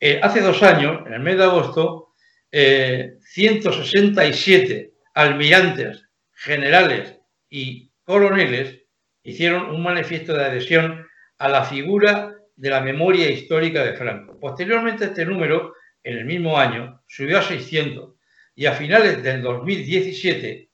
[0.00, 2.14] eh, hace dos años, en el mes de agosto,
[2.50, 7.18] 167 eh, almirantes, generales
[7.50, 8.84] y coroneles
[9.22, 14.40] hicieron un manifiesto de adhesión a la figura de la memoria histórica de Franco.
[14.40, 18.15] Posteriormente este número, en el mismo año, subió a 600
[18.56, 20.68] y a finales del 2017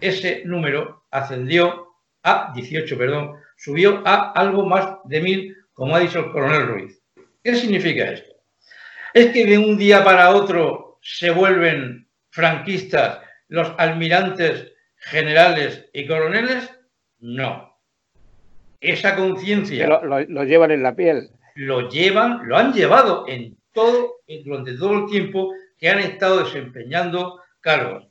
[0.00, 1.86] ese número ascendió
[2.22, 7.02] a 18, perdón, subió a algo más de 1000, como ha dicho el coronel Ruiz.
[7.42, 8.34] ¿Qué significa esto?
[9.14, 16.70] Es que de un día para otro se vuelven franquistas los almirantes generales y coroneles.
[17.20, 17.78] No.
[18.80, 19.86] Esa conciencia.
[19.86, 21.30] Lo, llevan en la piel.
[21.54, 27.40] Lo llevan, lo han llevado en todo, durante todo el tiempo que han estado desempeñando
[27.60, 28.08] cargos.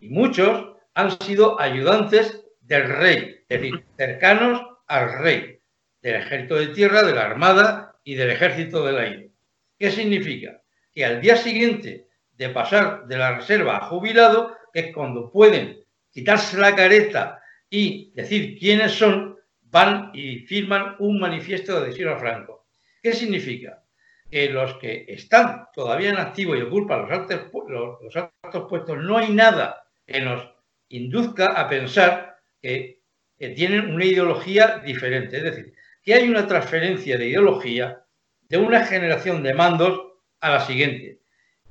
[0.00, 5.60] Y muchos han sido ayudantes del rey, es decir, cercanos al rey,
[6.02, 9.30] del ejército de tierra, de la armada y del ejército del aire.
[9.78, 10.62] ¿Qué significa?
[10.92, 15.84] Que al día siguiente de pasar de la reserva a jubilado, que es cuando pueden
[16.10, 17.40] quitarse la careta
[17.70, 22.66] y decir quiénes son, van y firman un manifiesto de adhesión a Franco.
[23.02, 23.82] ¿Qué significa?
[24.30, 29.84] Que los que están todavía en activo y ocupan los, altos puestos, no hay nada
[30.06, 30.46] que nos
[30.88, 33.00] induzca a pensar que,
[33.38, 35.38] que tienen una ideología diferente.
[35.38, 38.04] Es decir, que hay una transferencia de ideología
[38.48, 40.00] de una generación de mandos
[40.40, 41.20] a la siguiente.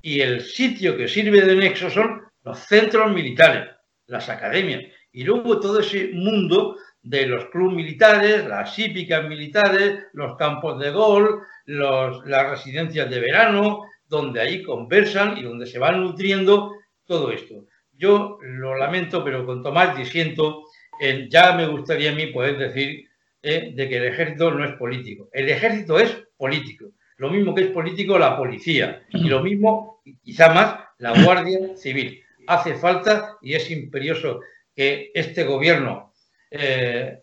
[0.02, 3.70] Y el sitio que sirve de nexo son los centros militares,
[4.06, 6.78] las academias, y luego todo ese mundo
[7.10, 13.84] de los clubes militares, las hípicas militares, los campos de gol, las residencias de verano,
[14.08, 16.74] donde ahí conversan y donde se van nutriendo
[17.06, 17.66] todo esto.
[17.94, 20.66] Yo lo lamento, pero con Tomás disiento,
[21.00, 23.08] eh, ya me gustaría a mí poder decir
[23.42, 25.30] eh, de que el ejército no es político.
[25.32, 30.54] El ejército es político, lo mismo que es político la policía y lo mismo, quizá
[30.54, 34.42] más, la Guardia Civil hace falta y es imperioso
[34.76, 36.07] que este gobierno,
[36.52, 37.20] eh,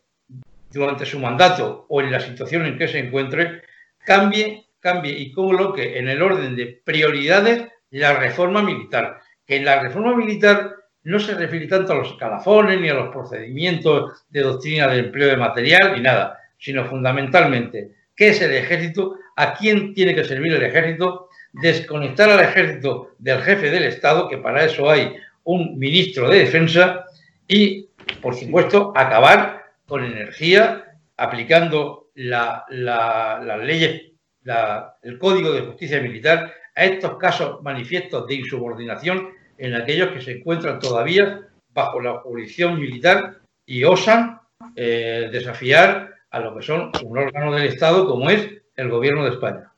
[0.71, 3.63] durante su mandato o en la situación en que se encuentre,
[3.99, 9.21] cambie, cambie y coloque en el orden de prioridades la reforma militar.
[9.47, 13.11] Que en la reforma militar no se refiere tanto a los escalafones ni a los
[13.11, 19.17] procedimientos de doctrina del empleo de material ni nada, sino fundamentalmente qué es el ejército,
[19.37, 24.39] a quién tiene que servir el ejército desconectar al ejército del jefe del Estado, que
[24.39, 27.05] para eso hay un ministro de defensa,
[27.47, 27.84] y,
[28.21, 32.65] por supuesto, acabar con energía aplicando las
[33.63, 34.13] leyes,
[35.03, 40.33] el Código de Justicia Militar a estos casos manifiestos de insubordinación en aquellos que se
[40.33, 41.41] encuentran todavía
[41.73, 44.41] bajo la jurisdicción militar y osan
[44.77, 49.31] eh, desafiar a lo que son un órgano del Estado como es el Gobierno de
[49.31, 49.71] España.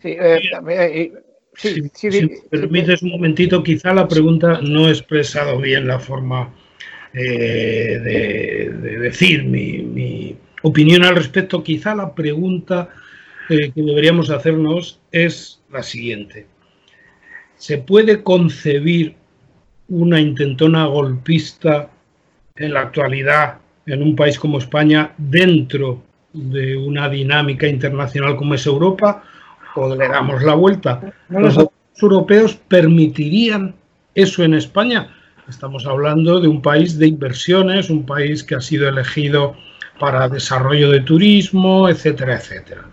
[0.00, 1.12] Sí, eh,
[1.54, 1.82] si,
[2.50, 6.54] permites un momentito, quizá la pregunta no he expresado bien la forma
[7.14, 11.62] eh, de, decir mi, opinión al respecto.
[11.62, 12.90] Quizá la pregunta
[13.48, 16.46] eh, que deberíamos hacernos es la siguiente.
[17.56, 19.14] ¿Se puede concebir
[19.88, 21.90] una intentona golpista
[22.56, 28.66] en la actualidad en un país como España dentro de una dinámica internacional como es
[28.66, 29.24] Europa?
[29.78, 31.00] o le damos la vuelta.
[31.28, 31.58] ¿Los
[32.00, 33.74] europeos permitirían
[34.14, 35.14] eso en España?
[35.48, 39.56] Estamos hablando de un país de inversiones, un país que ha sido elegido
[39.98, 42.84] para desarrollo de turismo, etcétera, etcétera.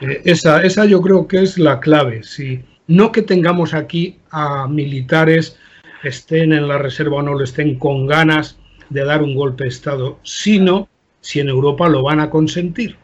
[0.00, 2.24] Eh, esa, esa yo creo que es la clave.
[2.24, 5.56] Si, no que tengamos aquí a militares,
[6.02, 8.58] estén en la reserva o no lo estén, con ganas
[8.90, 10.88] de dar un golpe de Estado, sino
[11.20, 12.96] si en Europa lo van a consentir.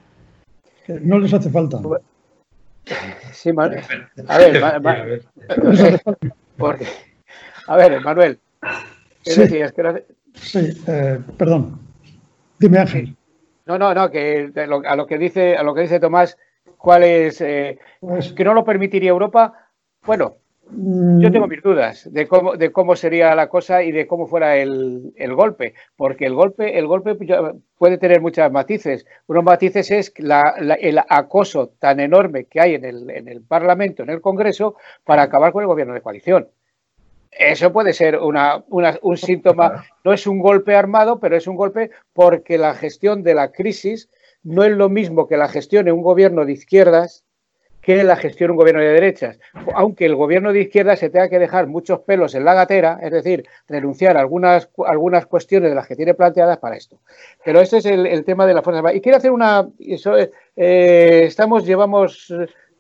[0.88, 1.80] No les hace falta.
[3.32, 3.50] Sí,
[4.28, 5.22] A ver,
[6.56, 6.86] porque,
[7.68, 8.38] a ver, Manuel.
[9.22, 9.46] Sí,
[10.34, 11.80] sí eh, perdón.
[12.58, 13.16] Dime, Ángel.
[13.66, 16.36] No, no, no, que a lo que dice, a lo que dice Tomás,
[16.76, 19.68] cuál es eh, pues que no lo permitiría Europa.
[20.04, 20.36] Bueno,
[20.74, 24.56] yo tengo mis dudas de cómo, de cómo sería la cosa y de cómo fuera
[24.56, 27.16] el, golpe, porque el golpe, el golpe
[27.76, 29.06] puede tener muchas matices.
[29.26, 34.10] Unos matices es el acoso tan enorme que hay en el, en el Parlamento, en
[34.10, 36.48] el Congreso, para acabar con el gobierno de coalición.
[37.32, 41.90] Eso puede ser una, un síntoma, no es un golpe armado, pero es un golpe
[42.12, 44.10] porque la gestión de la crisis
[44.42, 47.24] no es lo mismo que la gestión en un gobierno de izquierdas
[47.82, 49.38] que la gestión de un gobierno de derechas.
[49.74, 53.10] Aunque el gobierno de izquierda se tenga que dejar muchos pelos en la gatera, es
[53.10, 57.00] decir, renunciar a algunas, algunas cuestiones de las que tiene planteadas para esto.
[57.44, 58.94] Pero este es el, tema de la fuerza.
[58.94, 59.68] Y quiero hacer una.
[59.80, 62.32] Eh, estamos, llevamos.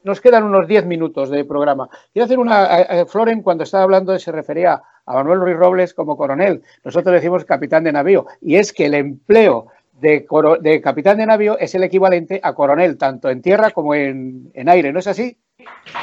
[0.04, 1.88] Nos quedan unos 10 minutos de programa.
[2.12, 3.06] Quiero hacer una.
[3.06, 6.62] Floren, cuando estaba hablando, se refería a Manuel Ruiz Robles como coronel.
[6.84, 8.26] Nosotros decimos capitán de navío.
[8.40, 9.68] Y es que el empleo
[10.02, 14.92] de, capitán de navío es el equivalente a coronel, tanto en tierra como en, aire,
[14.92, 15.36] ¿no es así?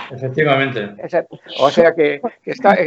[0.09, 0.95] Efectivamente.
[1.59, 2.77] O sea que, está,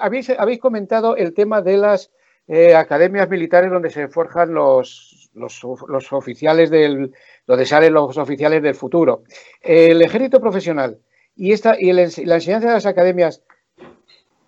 [0.00, 2.10] habéis, comentado el tema de las
[2.48, 7.12] eh, academias militares donde se forjan los, los, oficiales del,
[7.52, 9.24] donde salen los oficiales del futuro.
[9.60, 10.96] El ejército profesional
[11.36, 13.42] y, esta, y la enseñanza de las academias,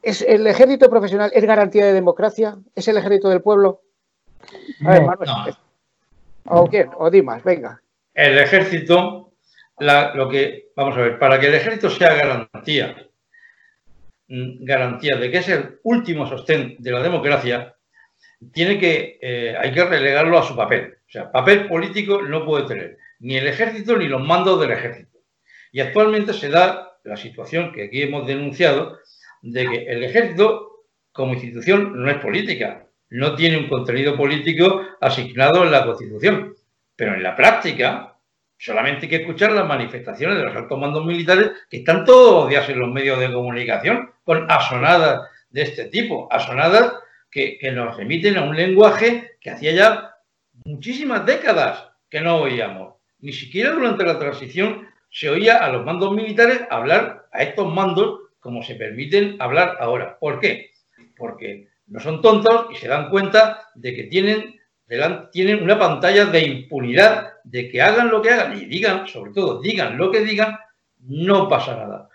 [0.03, 2.57] ¿es, ¿el ejército profesional es garantía de democracia?
[2.75, 3.83] ¿Es el ejército del pueblo?
[6.47, 6.89] ¿O quién?
[6.97, 7.83] O Dimas, venga.
[8.15, 9.33] El ejército,
[9.81, 13.07] lo que, vamos a ver, para que el ejército sea garantía,
[14.29, 17.74] mm, garantía de que es el último sostén de la democracia,
[18.53, 20.95] tiene que, eh, hay que relegarlo a su papel.
[21.07, 25.19] O sea, papel político no puede tener ni el ejército ni los mandos del ejército.
[25.73, 28.99] Y actualmente se da la situación que aquí hemos denunciado
[29.43, 35.63] de que el ejército como institución no es política, no tiene un contenido político asignado
[35.63, 36.55] en la Constitución.
[36.97, 38.17] Pero en la práctica,
[38.59, 42.49] solamente hay que escuchar las manifestaciones de los altos mandos militares que están todos los
[42.49, 46.95] días en los medios de comunicación con asonadas de este tipo, asonadas
[47.35, 50.15] que, nos remiten a un lenguaje que hacía ya
[50.65, 52.95] muchísimas décadas que no oíamos.
[53.19, 58.21] Ni siquiera durante la transición se oía a los mandos militares hablar a estos mandos
[58.39, 60.17] como se permiten hablar ahora.
[60.21, 60.71] ¿Por qué?
[61.17, 64.61] Porque no son tontos y se dan cuenta de que tienen,
[65.33, 69.61] tienen una pantalla de impunidad, de que hagan lo que hagan y digan, sobre todo
[69.61, 70.57] digan lo que digan,
[71.01, 72.09] no pasa nada.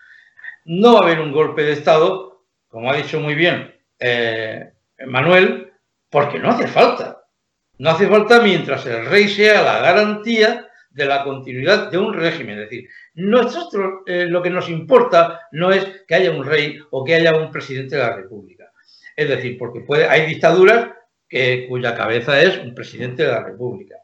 [0.63, 4.71] No va a haber un golpe de Estado, como ha dicho muy bien eh,
[5.07, 5.71] Manuel,
[6.09, 7.23] porque no hace falta.
[7.77, 12.59] No hace falta mientras el rey sea la garantía de la continuidad de un régimen.
[12.59, 17.03] Es decir, nosotros eh, lo que nos importa no es que haya un rey o
[17.03, 18.71] que haya un presidente de la República.
[19.15, 20.89] Es decir, porque puede, hay dictaduras
[21.67, 23.95] cuya cabeza es un presidente de la República,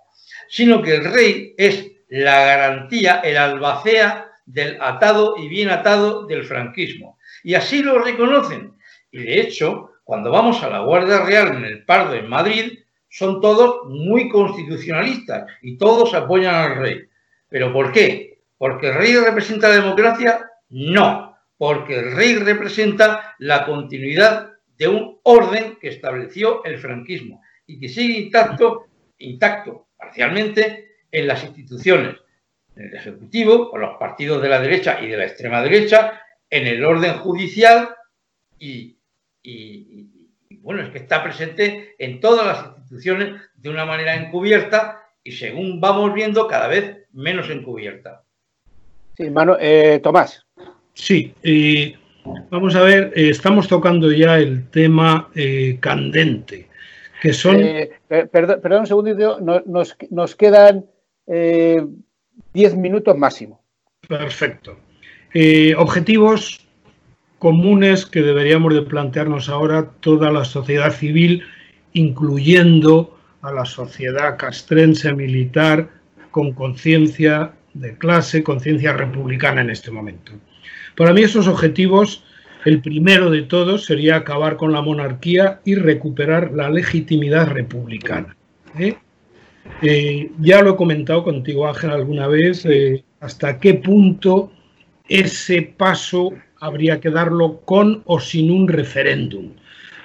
[0.47, 6.43] sino que el rey es la garantía, el albacea del atado y bien atado del
[6.43, 7.17] franquismo.
[7.43, 8.75] Y así lo reconocen.
[9.12, 13.41] Y de hecho, cuando vamos a la Guardia Real en el Pardo, en Madrid, son
[13.41, 17.02] todos muy constitucionalistas y todos apoyan al rey.
[17.50, 18.39] ¿Pero por qué?
[18.56, 20.46] ¿Porque el rey representa la democracia?
[20.70, 27.80] No, porque el rey representa la continuidad de un orden que estableció el franquismo y
[27.80, 28.86] que sigue intacto,
[29.18, 32.15] intacto parcialmente en las instituciones,
[32.76, 36.68] en el Ejecutivo, con los partidos de la derecha y de la extrema derecha, en
[36.68, 37.96] el orden judicial
[38.60, 39.00] y,
[40.62, 45.79] bueno, es que está presente en todas las instituciones de una manera encubierta y según
[45.79, 48.23] vamos viendo cada vez menos encubierta.
[49.17, 50.46] Sí, eh, Tomás.
[50.93, 51.96] Sí, y
[52.50, 56.67] Vamos a ver, eh, estamos tocando ya el tema eh, candente,
[57.21, 57.62] que son...
[57.62, 57.91] Eh,
[58.31, 60.85] perdón, un segundo, nos, nos quedan
[61.27, 63.63] 10 minutos máximo.
[64.08, 64.79] Perfecto.
[65.77, 66.65] objetivos
[67.40, 71.44] comunes que deberíamos de plantearnos ahora toda la sociedad civil,
[71.94, 75.90] incluyendo a la sociedad castrense militar
[76.31, 80.31] con conciencia de clase, conciencia republicana en este momento.
[80.96, 82.23] Para mí esos objetivos,
[82.63, 88.36] el primero de todos sería acabar con la monarquía y recuperar la legitimidad republicana.
[88.79, 88.96] ¿eh?
[89.81, 94.52] Eh, ya lo he comentado contigo, Ángel, alguna vez, eh, hasta qué punto
[95.08, 96.31] ese paso
[96.66, 99.52] habría que darlo con o sin un referéndum.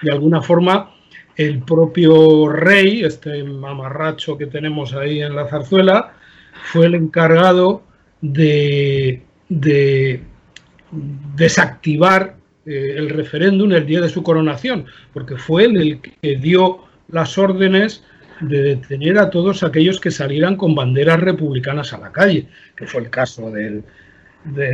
[0.03, 0.95] De alguna forma,
[1.37, 6.13] el propio rey, este mamarracho que tenemos ahí en la zarzuela,
[6.73, 7.83] fue el encargado
[8.21, 9.23] de
[10.91, 12.37] desactivar
[12.67, 17.39] eh, el referéndum el día de su coronación, porque fue él el que dio las
[17.39, 18.05] órdenes
[18.41, 22.47] de detener a todos aquellos que salieran con banderas republicanas a la calle,
[22.77, 23.83] que fue el caso del,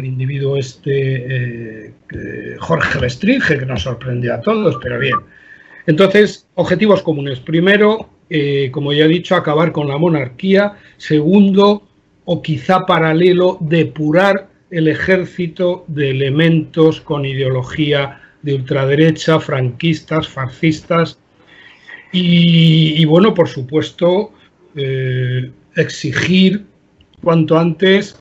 [0.04, 5.16] individuo este eh, Jorge Restringe, que nos sorprendió a todos, pero bien.
[5.86, 7.40] Entonces, objetivos comunes.
[7.40, 10.74] Primero, eh, como ya he dicho, acabar con la monarquía.
[10.96, 11.88] Segundo,
[12.24, 21.18] o quizá paralelo, depurar el ejército de elementos con ideología de ultraderecha, franquistas, fascistas
[22.12, 24.32] y, bueno, por supuesto,
[24.74, 26.64] eh, exigir
[27.22, 28.18] cuanto antes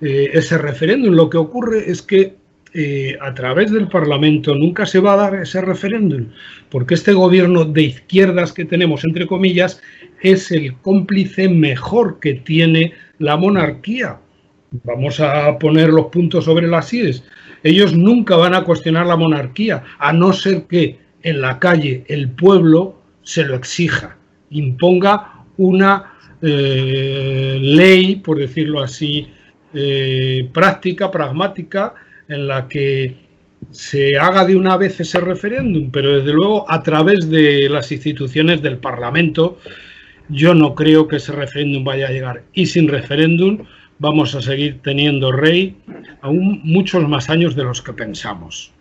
[0.00, 1.14] eh, ese referéndum.
[1.14, 2.36] Lo que ocurre es que
[2.74, 6.26] eh, a través del Parlamento nunca se va a dar ese referéndum,
[6.68, 9.80] porque este gobierno de izquierdas que tenemos, entre comillas,
[10.20, 14.18] es el cómplice mejor que tiene la monarquía.
[14.84, 17.24] Vamos a poner los puntos sobre las IES.
[17.62, 22.28] Ellos nunca van a cuestionar la monarquía, a no ser que en la calle el
[22.28, 24.16] pueblo se lo exija,
[24.50, 29.26] imponga una eh, ley, por decirlo así,
[29.74, 31.94] eh, práctica, pragmática,
[32.28, 33.16] en la que
[33.70, 38.62] se haga de una vez ese referéndum, pero desde luego a través de las instituciones
[38.62, 39.58] del Parlamento,
[40.28, 42.42] yo no creo que ese referéndum vaya a llegar.
[42.52, 43.64] Y sin referéndum,
[43.98, 45.76] vamos a seguir teniendo rey
[46.20, 48.72] aún muchos más años de los que pensamos.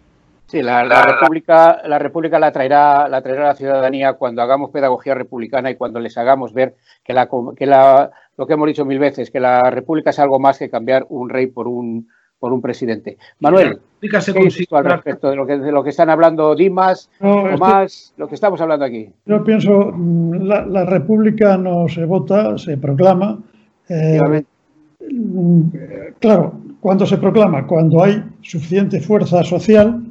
[0.47, 5.13] Sí, la, República, la República la traerá, la traerá a la ciudadanía cuando hagamos pedagogía
[5.13, 8.97] republicana y cuando les hagamos ver que, la, que la, lo que hemos dicho mil
[8.97, 12.07] veces, que la República es algo más que cambiar un rey por un,
[12.39, 13.17] por un presidente.
[13.41, 17.57] Manuel, ¿qué dices al respecto de lo, que, de lo que están hablando Dimas, o
[17.57, 19.09] más lo que estamos hablando aquí?
[19.25, 23.37] Yo pienso, mm, la, la República no se vota, se proclama.
[23.89, 24.45] Eh,
[26.19, 30.06] claro, cuando se proclama, cuando hay suficiente fuerza social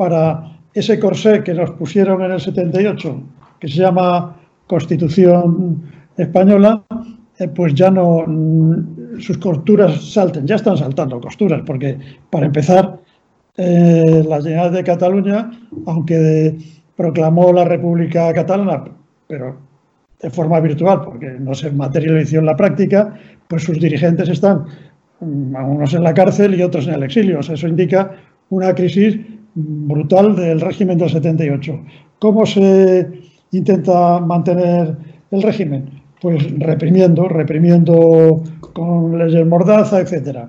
[0.00, 3.22] para ese corsé que nos pusieron en el 78,
[3.60, 4.34] que se llama
[4.66, 5.82] Constitución
[6.16, 6.82] Española,
[7.38, 11.98] eh, pues ya no mm, sus costuras salten, ya están saltando costuras, porque
[12.30, 12.98] para empezar,
[13.58, 15.50] eh, la Generalitat de Cataluña,
[15.84, 16.56] aunque
[16.96, 18.84] proclamó la República Catalana,
[19.26, 19.58] pero
[20.22, 24.64] de forma virtual, porque no se materializó en la práctica, pues sus dirigentes están
[25.20, 27.40] mm, unos en la cárcel y otros en el exilio.
[27.40, 28.12] eso indica
[28.48, 29.18] una crisis
[29.54, 31.80] brutal del régimen del 78.
[32.18, 33.08] ¿Cómo se
[33.52, 34.96] intenta mantener
[35.30, 35.90] el régimen?
[36.20, 38.42] Pues reprimiendo, reprimiendo
[38.72, 40.48] con leyes mordaza, etcétera.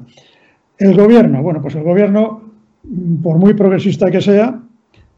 [0.78, 2.42] El gobierno, bueno, pues el gobierno,
[3.24, 4.60] por muy progresista que sea,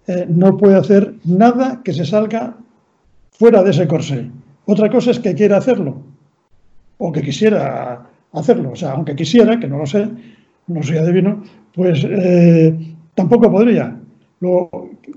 [0.07, 2.57] eh, no puede hacer nada que se salga
[3.31, 4.29] fuera de ese corsé.
[4.65, 6.01] Otra cosa es que quiera hacerlo,
[6.97, 8.71] o que quisiera hacerlo.
[8.71, 10.07] O sea, aunque quisiera, que no lo sé,
[10.67, 13.97] no soy adivino, pues eh, tampoco podría.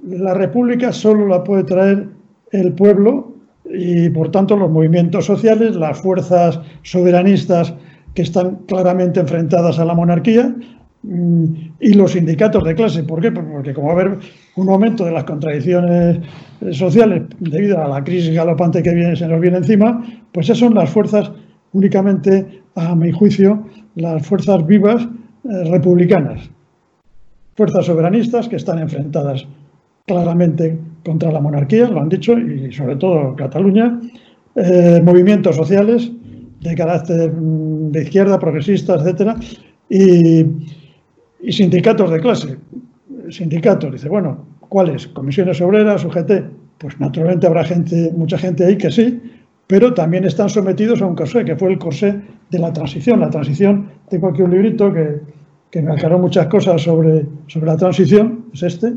[0.05, 2.09] la República solo la puede traer
[2.53, 3.35] el pueblo
[3.65, 7.75] y, por tanto, los movimientos sociales, las fuerzas soberanistas
[8.15, 10.55] que están claramente enfrentadas a la monarquía
[11.03, 11.45] mm,
[11.81, 13.03] y los sindicatos de clase.
[13.03, 13.31] ¿Por qué?
[13.33, 14.19] Pues porque como va a haber
[14.57, 16.21] un aumento de las contradicciones
[16.73, 20.75] sociales debido a la crisis galopante que viene, se nos viene encima, pues esas son
[20.75, 21.31] las fuerzas
[21.73, 25.03] únicamente, a mi juicio, las fuerzas vivas
[25.45, 26.51] eh, republicanas,
[27.57, 29.47] fuerzas soberanistas que están enfrentadas
[30.07, 34.01] claramente contra la monarquía, lo han dicho, y sobre todo Cataluña,
[34.55, 36.11] eh, movimientos sociales
[36.61, 39.37] de carácter mm, de izquierda, progresistas, etcétera,
[39.89, 40.45] y,
[41.41, 42.57] y, sindicatos de clase.
[43.31, 45.09] Sindicatos, dice, bueno, ¿cuáles?
[45.09, 46.33] Comisiones obreras, UGT.
[46.79, 49.21] Pues naturalmente habrá gente, mucha gente ahí que sí,
[49.67, 53.21] pero también están sometidos a un corsé, que fue el corsé de la transición.
[53.21, 55.21] La transición, tengo aquí un librito que,
[55.77, 58.95] que me aclaró muchas cosas sobre, sobre la transición, es este.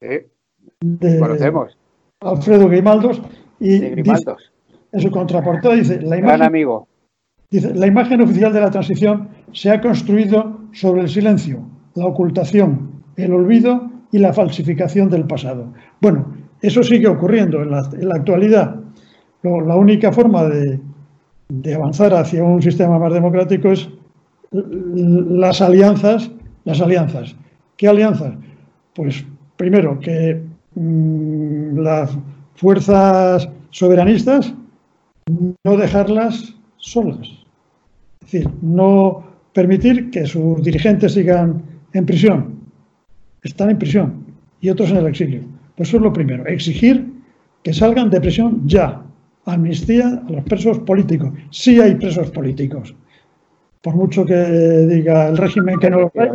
[0.00, 1.76] Sí, conocemos.
[2.20, 3.20] Alfredo Grimaldos.
[3.58, 6.86] Y en su contraportada dice, la imagen, amigo.
[7.50, 13.02] dice, la imagen oficial de la transición se ha construido sobre el silencio, la ocultación,
[13.16, 15.72] el olvido y la falsificación del pasado.
[16.00, 18.84] Bueno, eso sigue ocurriendo en la, en la actualidad
[19.42, 20.80] la única forma de,
[21.74, 23.88] avanzar hacia un sistema más democrático es
[24.54, 26.30] las alianzas,
[26.64, 27.34] las alianzas.
[27.76, 28.34] ¿Qué alianzas?
[28.94, 29.24] Pues
[29.56, 30.40] primero que
[30.74, 32.16] mm, las
[32.54, 34.54] fuerzas soberanistas
[35.64, 37.28] no dejarlas solas.
[38.20, 42.60] Es decir, no permitir que sus dirigentes sigan en prisión.
[43.42, 44.24] Están en prisión
[44.60, 45.42] y otros en el exilio.
[45.76, 46.46] Pues eso es lo primero.
[46.46, 47.12] Exigir
[47.62, 49.02] que salgan de prisión ya
[49.46, 51.32] amnistía a los presos políticos.
[51.50, 52.94] Sí hay presos políticos.
[53.84, 56.30] Por mucho que diga el régimen que no lo hay.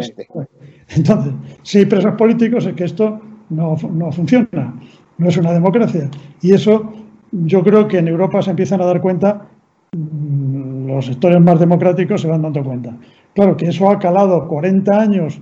[0.96, 1.34] Entonces,
[1.64, 3.20] si hay presos políticos es que esto
[3.50, 4.76] no, funciona.
[5.18, 6.12] No es una democracia.
[6.44, 6.94] Y eso
[7.32, 9.48] yo creo que en Europa se empiezan a dar cuenta,
[9.94, 12.96] mm, los sectores más democráticos se van dando cuenta.
[13.34, 15.42] Claro que eso ha calado 40 años,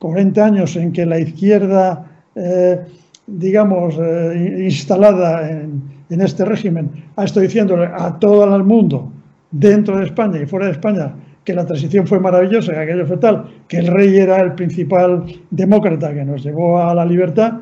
[0.00, 2.80] 40 años en que la izquierda, eh,
[3.28, 9.12] digamos, eh, instalada en, este régimen, ha estado diciéndole a todo el mundo,
[9.52, 11.12] dentro de España y fuera de España,
[11.48, 15.24] que la transición fue maravillosa, que aquello fue tal, que el rey era el principal
[15.50, 17.54] demócrata que nos llevó a la libertad,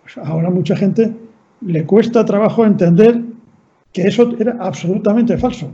[0.00, 1.12] pues ahora mucha gente
[1.60, 3.20] le cuesta trabajo entender
[3.92, 5.70] que eso era absolutamente falso.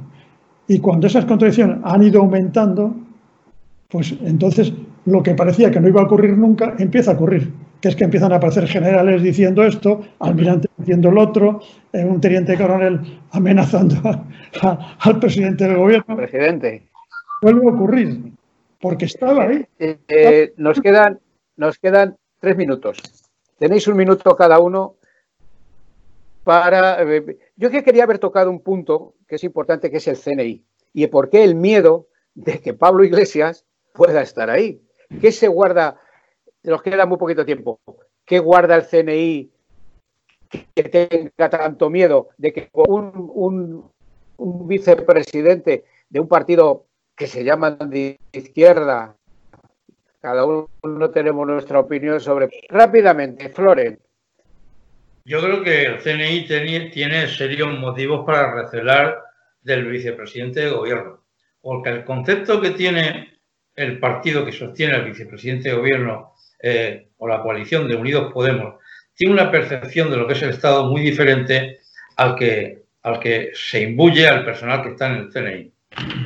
[0.66, 2.94] Y cuando esas contradicciones han ido aumentando,
[3.88, 4.70] pues entonces
[5.06, 8.04] lo que parecía que no iba a ocurrir nunca empieza a ocurrir, que es que
[8.04, 11.60] empiezan a aparecer generales diciendo esto, almirantes diciendo el otro,
[11.94, 13.96] eh, un teniente coronel amenazando
[15.00, 16.14] al presidente del gobierno.
[16.14, 16.87] Presidente.
[17.42, 18.32] Vuelve a ocurrir,
[18.80, 19.66] porque estaba ahí.
[19.78, 21.20] Eh, eh, nos, quedan,
[21.56, 22.98] nos quedan tres minutos.
[23.58, 24.96] Tenéis un minuto cada uno
[26.44, 27.04] para...
[27.56, 30.64] Yo que quería haber tocado un punto que es importante, que es el CNI.
[30.94, 34.80] Y por qué el miedo de que Pablo Iglesias pueda estar ahí.
[35.20, 36.00] ¿Qué se guarda?
[36.62, 37.80] Nos queda muy poquito tiempo.
[38.24, 39.50] ¿Qué guarda el CNI
[40.74, 43.90] que tenga tanto miedo de que un,
[44.38, 46.86] vicepresidente de un partido
[47.18, 49.16] que se llama de izquierda,
[50.20, 52.48] cada uno tenemos nuestra opinión sobre...
[52.68, 53.98] Rápidamente, Floren.
[55.24, 59.22] Yo creo que el CNI tiene serios motivos para recelar
[59.60, 61.24] del vicepresidente de gobierno,
[61.60, 63.40] porque el concepto que tiene
[63.74, 68.76] el partido que sostiene al vicepresidente de gobierno eh, o la coalición de Unidos Podemos
[69.14, 71.80] tiene una percepción de lo que es el Estado muy diferente
[72.16, 75.72] al que, al que se imbuye al personal que está en el CNI.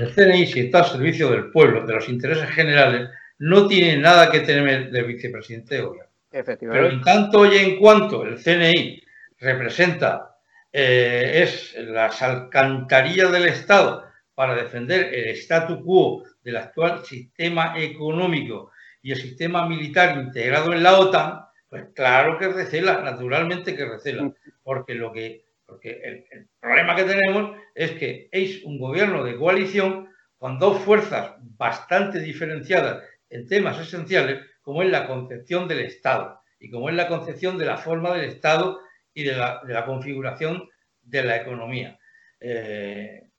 [0.00, 3.08] El CNI, si está al servicio del pueblo, de los intereses generales,
[3.38, 6.10] no tiene nada que temer del vicepresidente de gobierno.
[6.30, 9.02] Pero en tanto y en cuanto el CNI
[9.38, 10.36] representa,
[10.72, 14.04] eh, es las alcantarillas del Estado
[14.34, 18.70] para defender el statu quo del actual sistema económico
[19.02, 24.32] y el sistema militar integrado en la OTAN, pues claro que recela, naturalmente que recela,
[24.62, 30.10] porque lo que porque el, problema que tenemos es que es un gobierno de coalición
[30.36, 36.70] con dos fuerzas bastante diferenciadas en temas esenciales, como es la concepción del Estado y
[36.70, 38.80] como es la concepción de la forma del Estado
[39.14, 40.68] y de la, configuración
[41.00, 41.98] de la economía.
[42.38, 43.30] Eh,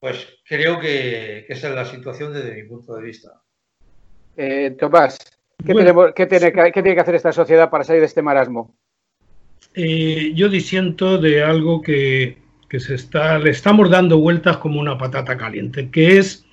[0.00, 3.42] pues creo que, esa es la situación desde mi punto de vista.
[4.36, 5.18] Eh, Tomás,
[5.58, 8.74] ¿qué, tiene, que hacer esta sociedad para salir de este marasmo?
[9.74, 12.38] Eh, yo disiento de algo que,
[12.70, 16.46] se está, le estamos dando vueltas como una patata caliente, que es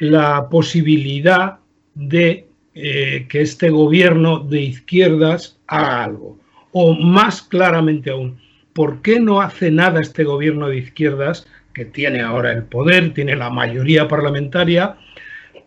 [0.00, 1.58] la posibilidad
[1.94, 6.38] de eh, que este gobierno de izquierdas haga algo.
[6.72, 8.40] O más claramente aún,
[8.72, 13.36] ¿por qué no hace nada este gobierno de izquierdas que tiene ahora el poder, tiene
[13.36, 14.96] la mayoría parlamentaria,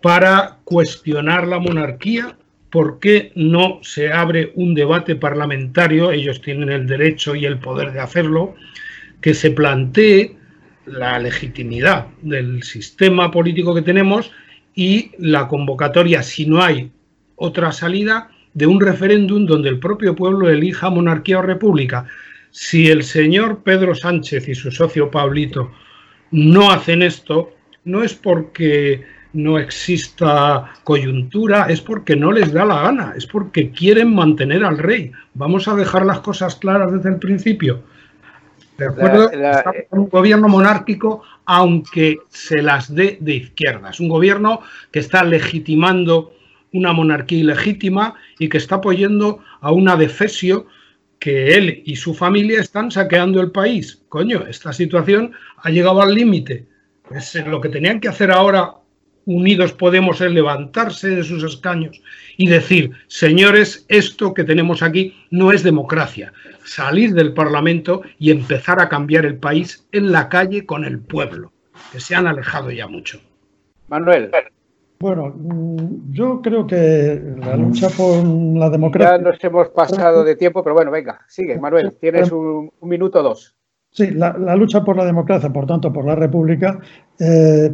[0.02, 2.38] para cuestionar la monarquía.
[2.78, 6.12] ¿Por qué no se abre un debate parlamentario?
[6.12, 8.54] Ellos tienen el derecho y el poder de hacerlo,
[9.20, 10.38] que se plantee
[10.86, 14.32] la legitimidad del sistema político que tenemos
[14.76, 16.92] y la convocatoria, si no hay
[17.36, 22.06] otra salida, de un referéndum donde el propio pueblo elija monarquía o república.
[22.52, 25.72] Si el señor Pedro Sánchez y su socio Pablito
[26.30, 27.56] no hacen esto,
[27.86, 29.04] no es porque
[29.34, 34.78] no exista coyuntura, es porque no les da la gana, es porque quieren mantener al
[34.78, 35.12] rey.
[35.34, 37.84] Vamos a dejar las cosas claras desde el principio.
[38.78, 39.30] De acuerdo,
[39.90, 43.90] un gobierno monárquico, aunque se las dé de izquierda.
[43.90, 44.62] Es un gobierno
[44.92, 46.34] que está legitimando
[46.74, 50.68] una monarquía ilegítima y que está apoyando a una defesio
[51.20, 54.04] que él y su familia están saqueando el país.
[54.10, 56.68] Coño, esta situación ha llegado al límite.
[57.08, 58.76] Pues lo que tenían que hacer ahora
[59.28, 62.02] Unidos Podemos es levantarse de sus escaños
[62.38, 66.32] y decir, señores, esto que tenemos aquí no es democracia.
[66.64, 71.52] Salir del Parlamento y empezar a cambiar el país en la calle con el pueblo,
[71.92, 73.20] que se han alejado ya mucho.
[73.90, 74.32] Manuel.
[75.00, 79.18] Bueno, mm, yo creo que la lucha por la democracia.
[79.18, 83.56] Ya nos hemos pasado de tiempo, pero bueno, venga, sigue, Manuel, tienes un, minuto dos.
[83.92, 86.80] Sí, la, lucha por la democracia, por tanto, por la república,
[87.20, 87.74] eh,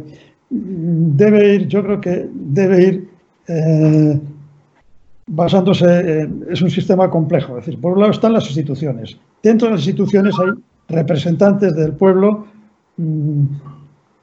[0.54, 3.08] debe ir, yo creo que debe ir
[3.48, 4.20] eh,
[5.26, 6.44] basándose en.
[6.50, 9.18] Es un sistema complejo, es decir, por un lado están las instituciones.
[9.42, 10.50] Dentro de las instituciones hay
[10.88, 12.46] representantes del pueblo.
[12.96, 13.44] Mm,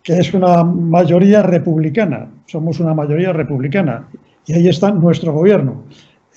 [0.04, 4.08] que es una mayoría republicana, somos una mayoría republicana,
[4.46, 5.84] y ahí está nuestro gobierno.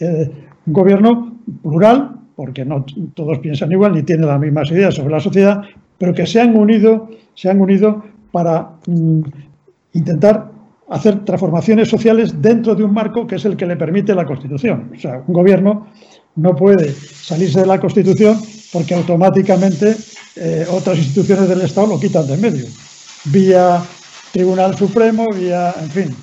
[0.01, 0.31] Eh,
[0.67, 2.85] un gobierno plural, porque no
[3.15, 5.63] todos piensan igual ni tienen las mismas ideas sobre la sociedad,
[5.99, 9.21] pero que se han unido, se han unido para mm,
[9.95, 10.53] intentar
[10.89, 14.93] hacer transformaciones sociales dentro de un marco que es el que le permite la Constitución.
[14.95, 15.89] O sea, un gobierno
[16.37, 18.39] no puede salirse de la Constitución
[18.73, 19.97] porque automáticamente
[20.37, 22.67] eh, otras instituciones del Estado lo quitan de en medio.
[23.27, 23.83] Vía
[24.33, 26.17] Tribunal Supremo, vía, en fin,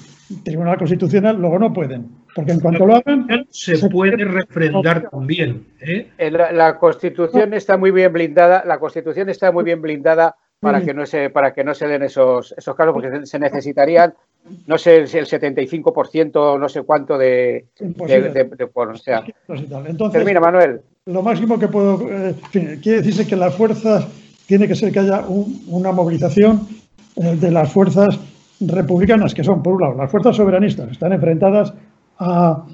[0.44, 2.22] Tribunal Constitucional, luego no pueden.
[2.36, 3.28] Porque en cuanto lo hagan.
[3.50, 5.68] Se, puede refrendar también.
[5.82, 6.12] ¿eh?
[6.30, 8.64] La, Constitución está muy bien blindada.
[8.66, 12.04] La Constitución está muy bien blindada para que no se para que no se den
[12.04, 14.14] esos esos casos porque se necesitarían
[14.68, 19.24] no sé si el 75% no sé cuánto de, de, o sea,
[20.12, 20.82] termina Manuel.
[21.06, 24.08] lo máximo que puedo eh, quiere decirse que las fuerzas
[24.46, 26.68] tiene que ser que haya una movilización
[27.16, 28.20] eh, de las fuerzas
[28.60, 31.74] republicanas que son por un lado las fuerzas soberanistas están enfrentadas
[32.20, 32.66] a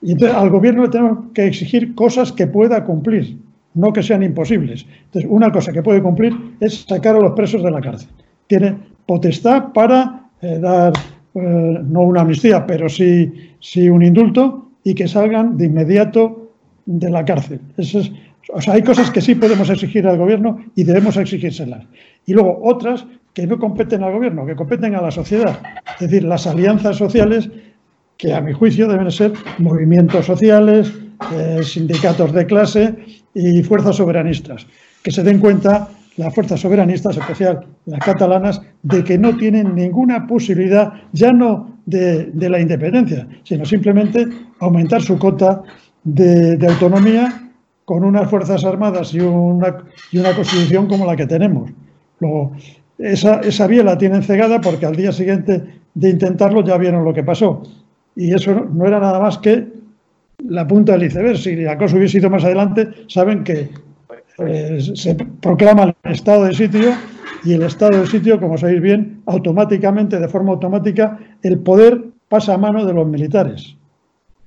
[0.00, 3.36] y entonces al gobierno le tenemos que exigir cosas que pueda cumplir
[3.78, 4.84] no que sean imposibles.
[5.06, 8.08] Entonces, una cosa que puede cumplir es sacar a los presos de la cárcel.
[8.48, 8.76] Tiene
[9.06, 10.92] potestad para eh, dar,
[11.34, 16.50] eh, no una amnistía, pero sí, sí, un indulto y que salgan de inmediato
[16.86, 17.60] de la cárcel.
[17.76, 17.94] Es,
[18.52, 21.86] o sea, hay cosas que sí podemos exigir al gobierno y debemos exigírselas.
[22.26, 25.60] Y luego otras que no competen al gobierno, que competen a la sociedad.
[26.00, 27.48] Es decir, las alianzas sociales,
[28.16, 30.92] que a mi juicio deben ser movimientos sociales,
[31.32, 32.94] eh, sindicatos de clase
[33.38, 34.66] y fuerzas soberanistas.
[35.02, 40.26] Que se den cuenta las fuerzas soberanistas, especial las catalanas, de que no tienen ninguna
[40.26, 44.26] posibilidad, ya no de, la independencia, sino simplemente
[44.58, 45.62] aumentar su cota
[46.02, 47.50] de, autonomía
[47.84, 51.70] con unas fuerzas armadas y una, y una constitución como la que tenemos.
[52.18, 52.52] Luego,
[52.98, 55.62] esa, esa vía la tienen cegada porque al día siguiente
[55.94, 57.62] de intentarlo ya vieron lo que pasó.
[58.16, 59.77] Y eso no era nada más que
[60.48, 61.38] la punta del iceberg.
[61.38, 63.70] Si la cosa hubiese ido más adelante, saben que
[64.38, 66.94] eh, se proclama el estado de sitio
[67.44, 72.54] y el estado de sitio, como sabéis bien, automáticamente, de forma automática, el poder pasa
[72.54, 73.76] a mano de los militares.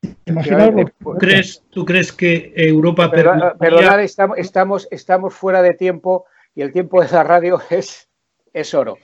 [0.01, 3.11] ¿Tú crees, ¿Tú crees que Europa...
[3.11, 6.25] Perdonad, estamos, estamos, estamos fuera de tiempo
[6.55, 8.09] y el tiempo de la radio es,
[8.53, 8.97] es oro.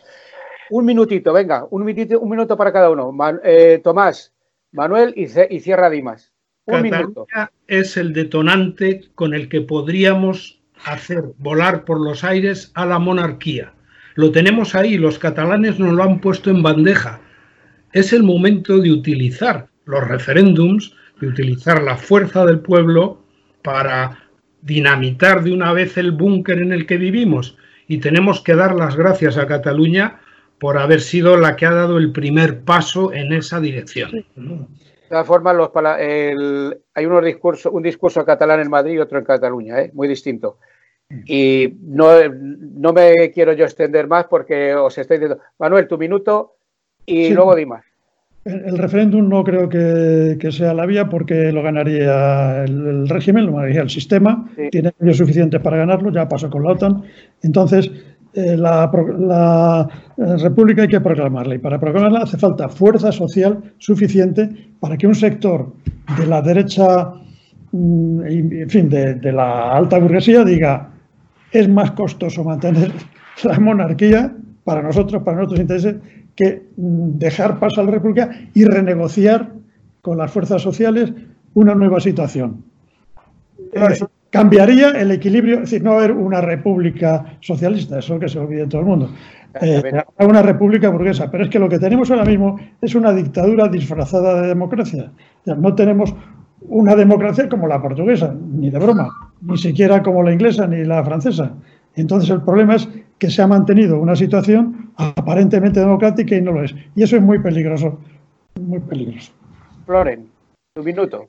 [0.69, 3.13] Un minutito, venga, un minutito, un minuto para cada uno.
[3.43, 4.33] Eh, Tomás,
[4.71, 6.33] Manuel y, y cierra Dimas.
[6.67, 12.99] Cataluña es el detonante con el que podríamos hacer volar por los aires a la
[12.99, 13.73] monarquía.
[14.15, 17.21] Lo tenemos ahí, los catalanes nos lo han puesto en bandeja.
[17.93, 23.23] Es el momento de utilizar los referéndums, de utilizar la fuerza del pueblo
[23.63, 24.19] para
[24.61, 27.57] dinamitar de una vez el búnker en el que vivimos.
[27.87, 30.19] Y tenemos que dar las gracias a Cataluña
[30.59, 34.25] por haber sido la que ha dado el primer paso en esa dirección.
[35.07, 39.23] De todas formas, los, hay unos discursos, un discurso catalán en Madrid y otro en
[39.23, 39.91] Cataluña, ¿eh?
[39.93, 40.57] muy distinto.
[41.25, 46.55] Y no, no, me quiero yo extender más porque os estoy diciendo, Manuel, tu minuto
[47.05, 47.85] y luego di más.
[48.43, 53.81] El, referéndum no creo que, sea la vía porque lo ganaría el, régimen, lo ganaría
[53.81, 57.03] el sistema, tiene medios suficientes para ganarlo, ya pasó con la OTAN.
[57.41, 57.89] Entonces,
[58.37, 64.47] eh, la, eh, República hay que proclamarla y para proclamarla hace falta fuerza social suficiente
[64.79, 65.73] para que un sector
[66.19, 67.13] de la derecha,
[67.71, 70.87] mm, en fin, de, la alta burguesía diga
[71.51, 72.91] es más costoso mantener
[73.43, 75.95] la monarquía para nosotros, para nuestros intereses,
[76.35, 79.51] que mm, dejar paso a la República y renegociar
[80.03, 81.11] con las fuerzas sociales
[81.55, 82.63] una nueva situación
[84.29, 88.81] cambiaría el equilibrio, es decir, no haber una república socialista, eso que se olvide todo
[88.81, 89.09] el mundo,
[89.61, 89.81] eh,
[90.19, 94.41] una república burguesa, pero es que lo que tenemos ahora mismo es una dictadura disfrazada
[94.41, 95.11] de democracia.
[95.45, 96.13] no tenemos
[96.61, 99.09] una democracia como la portuguesa, ni de broma,
[99.41, 101.53] ni siquiera como la inglesa ni la francesa.
[101.95, 106.63] Entonces el problema es que se ha mantenido una situación aparentemente democrática y no lo
[106.63, 106.75] es.
[106.95, 107.99] Y eso es muy peligroso,
[108.59, 109.31] muy peligroso.
[109.85, 110.29] Floren,
[110.75, 111.27] un minuto.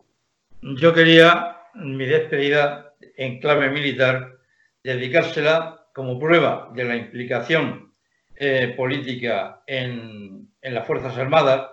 [0.61, 2.88] Yo quería mi despedida
[3.19, 4.39] en clave militar,
[4.83, 7.93] dedicársela como prueba de la implicación
[8.37, 11.69] eh, política en, las Fuerzas Armadas,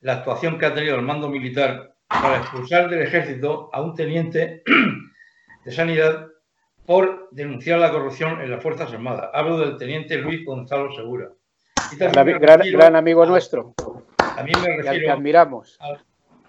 [0.00, 4.62] la actuación que ha tenido el mando militar para expulsar del ejército a un teniente
[5.64, 6.28] de sanidad
[6.84, 9.30] por denunciar la corrupción en las Fuerzas Armadas.
[9.32, 11.30] Hablo del teniente Luis Gonzalo Segura.
[11.96, 13.74] gran, amigo nuestro.
[14.44, 15.78] Mí me refiero admiramos.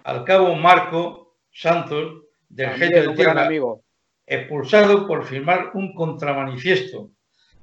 [0.02, 3.84] Al, cabo Marco Santos, del jefe de tierra, amigo
[4.26, 7.10] expulsado por firmar un contramanifiesto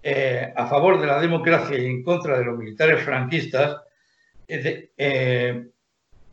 [0.03, 3.81] eh, a favor de la democracia y en contra de los militares franquistas,
[4.47, 5.67] eh,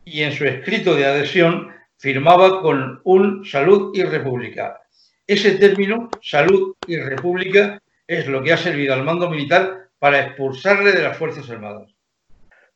[0.05, 4.81] y en su escrito de adhesión firmaba con un salud y república.
[5.27, 10.91] Ese término, salud y república, es lo que ha servido al mando militar para expulsarle
[10.91, 11.93] de las Fuerzas Armadas.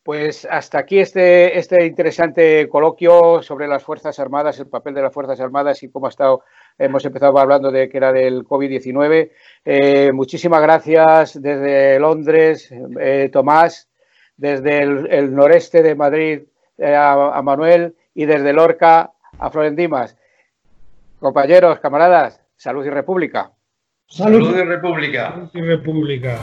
[0.03, 5.13] Pues hasta aquí este, este interesante coloquio sobre las Fuerzas Armadas, el papel de las
[5.13, 6.43] Fuerzas Armadas y cómo ha estado,
[6.77, 9.31] hemos empezado hablando de que era del COVID-19.
[9.63, 13.89] Eh, muchísimas gracias desde Londres, eh, Tomás,
[14.35, 16.41] desde el, noreste de Madrid
[16.77, 20.17] eh, a, Manuel y desde Lorca a Florendimas.
[21.17, 23.53] Compañeros, camaradas, salud y república.
[24.07, 25.31] Salud, salud y república.
[25.31, 26.39] Salud y república.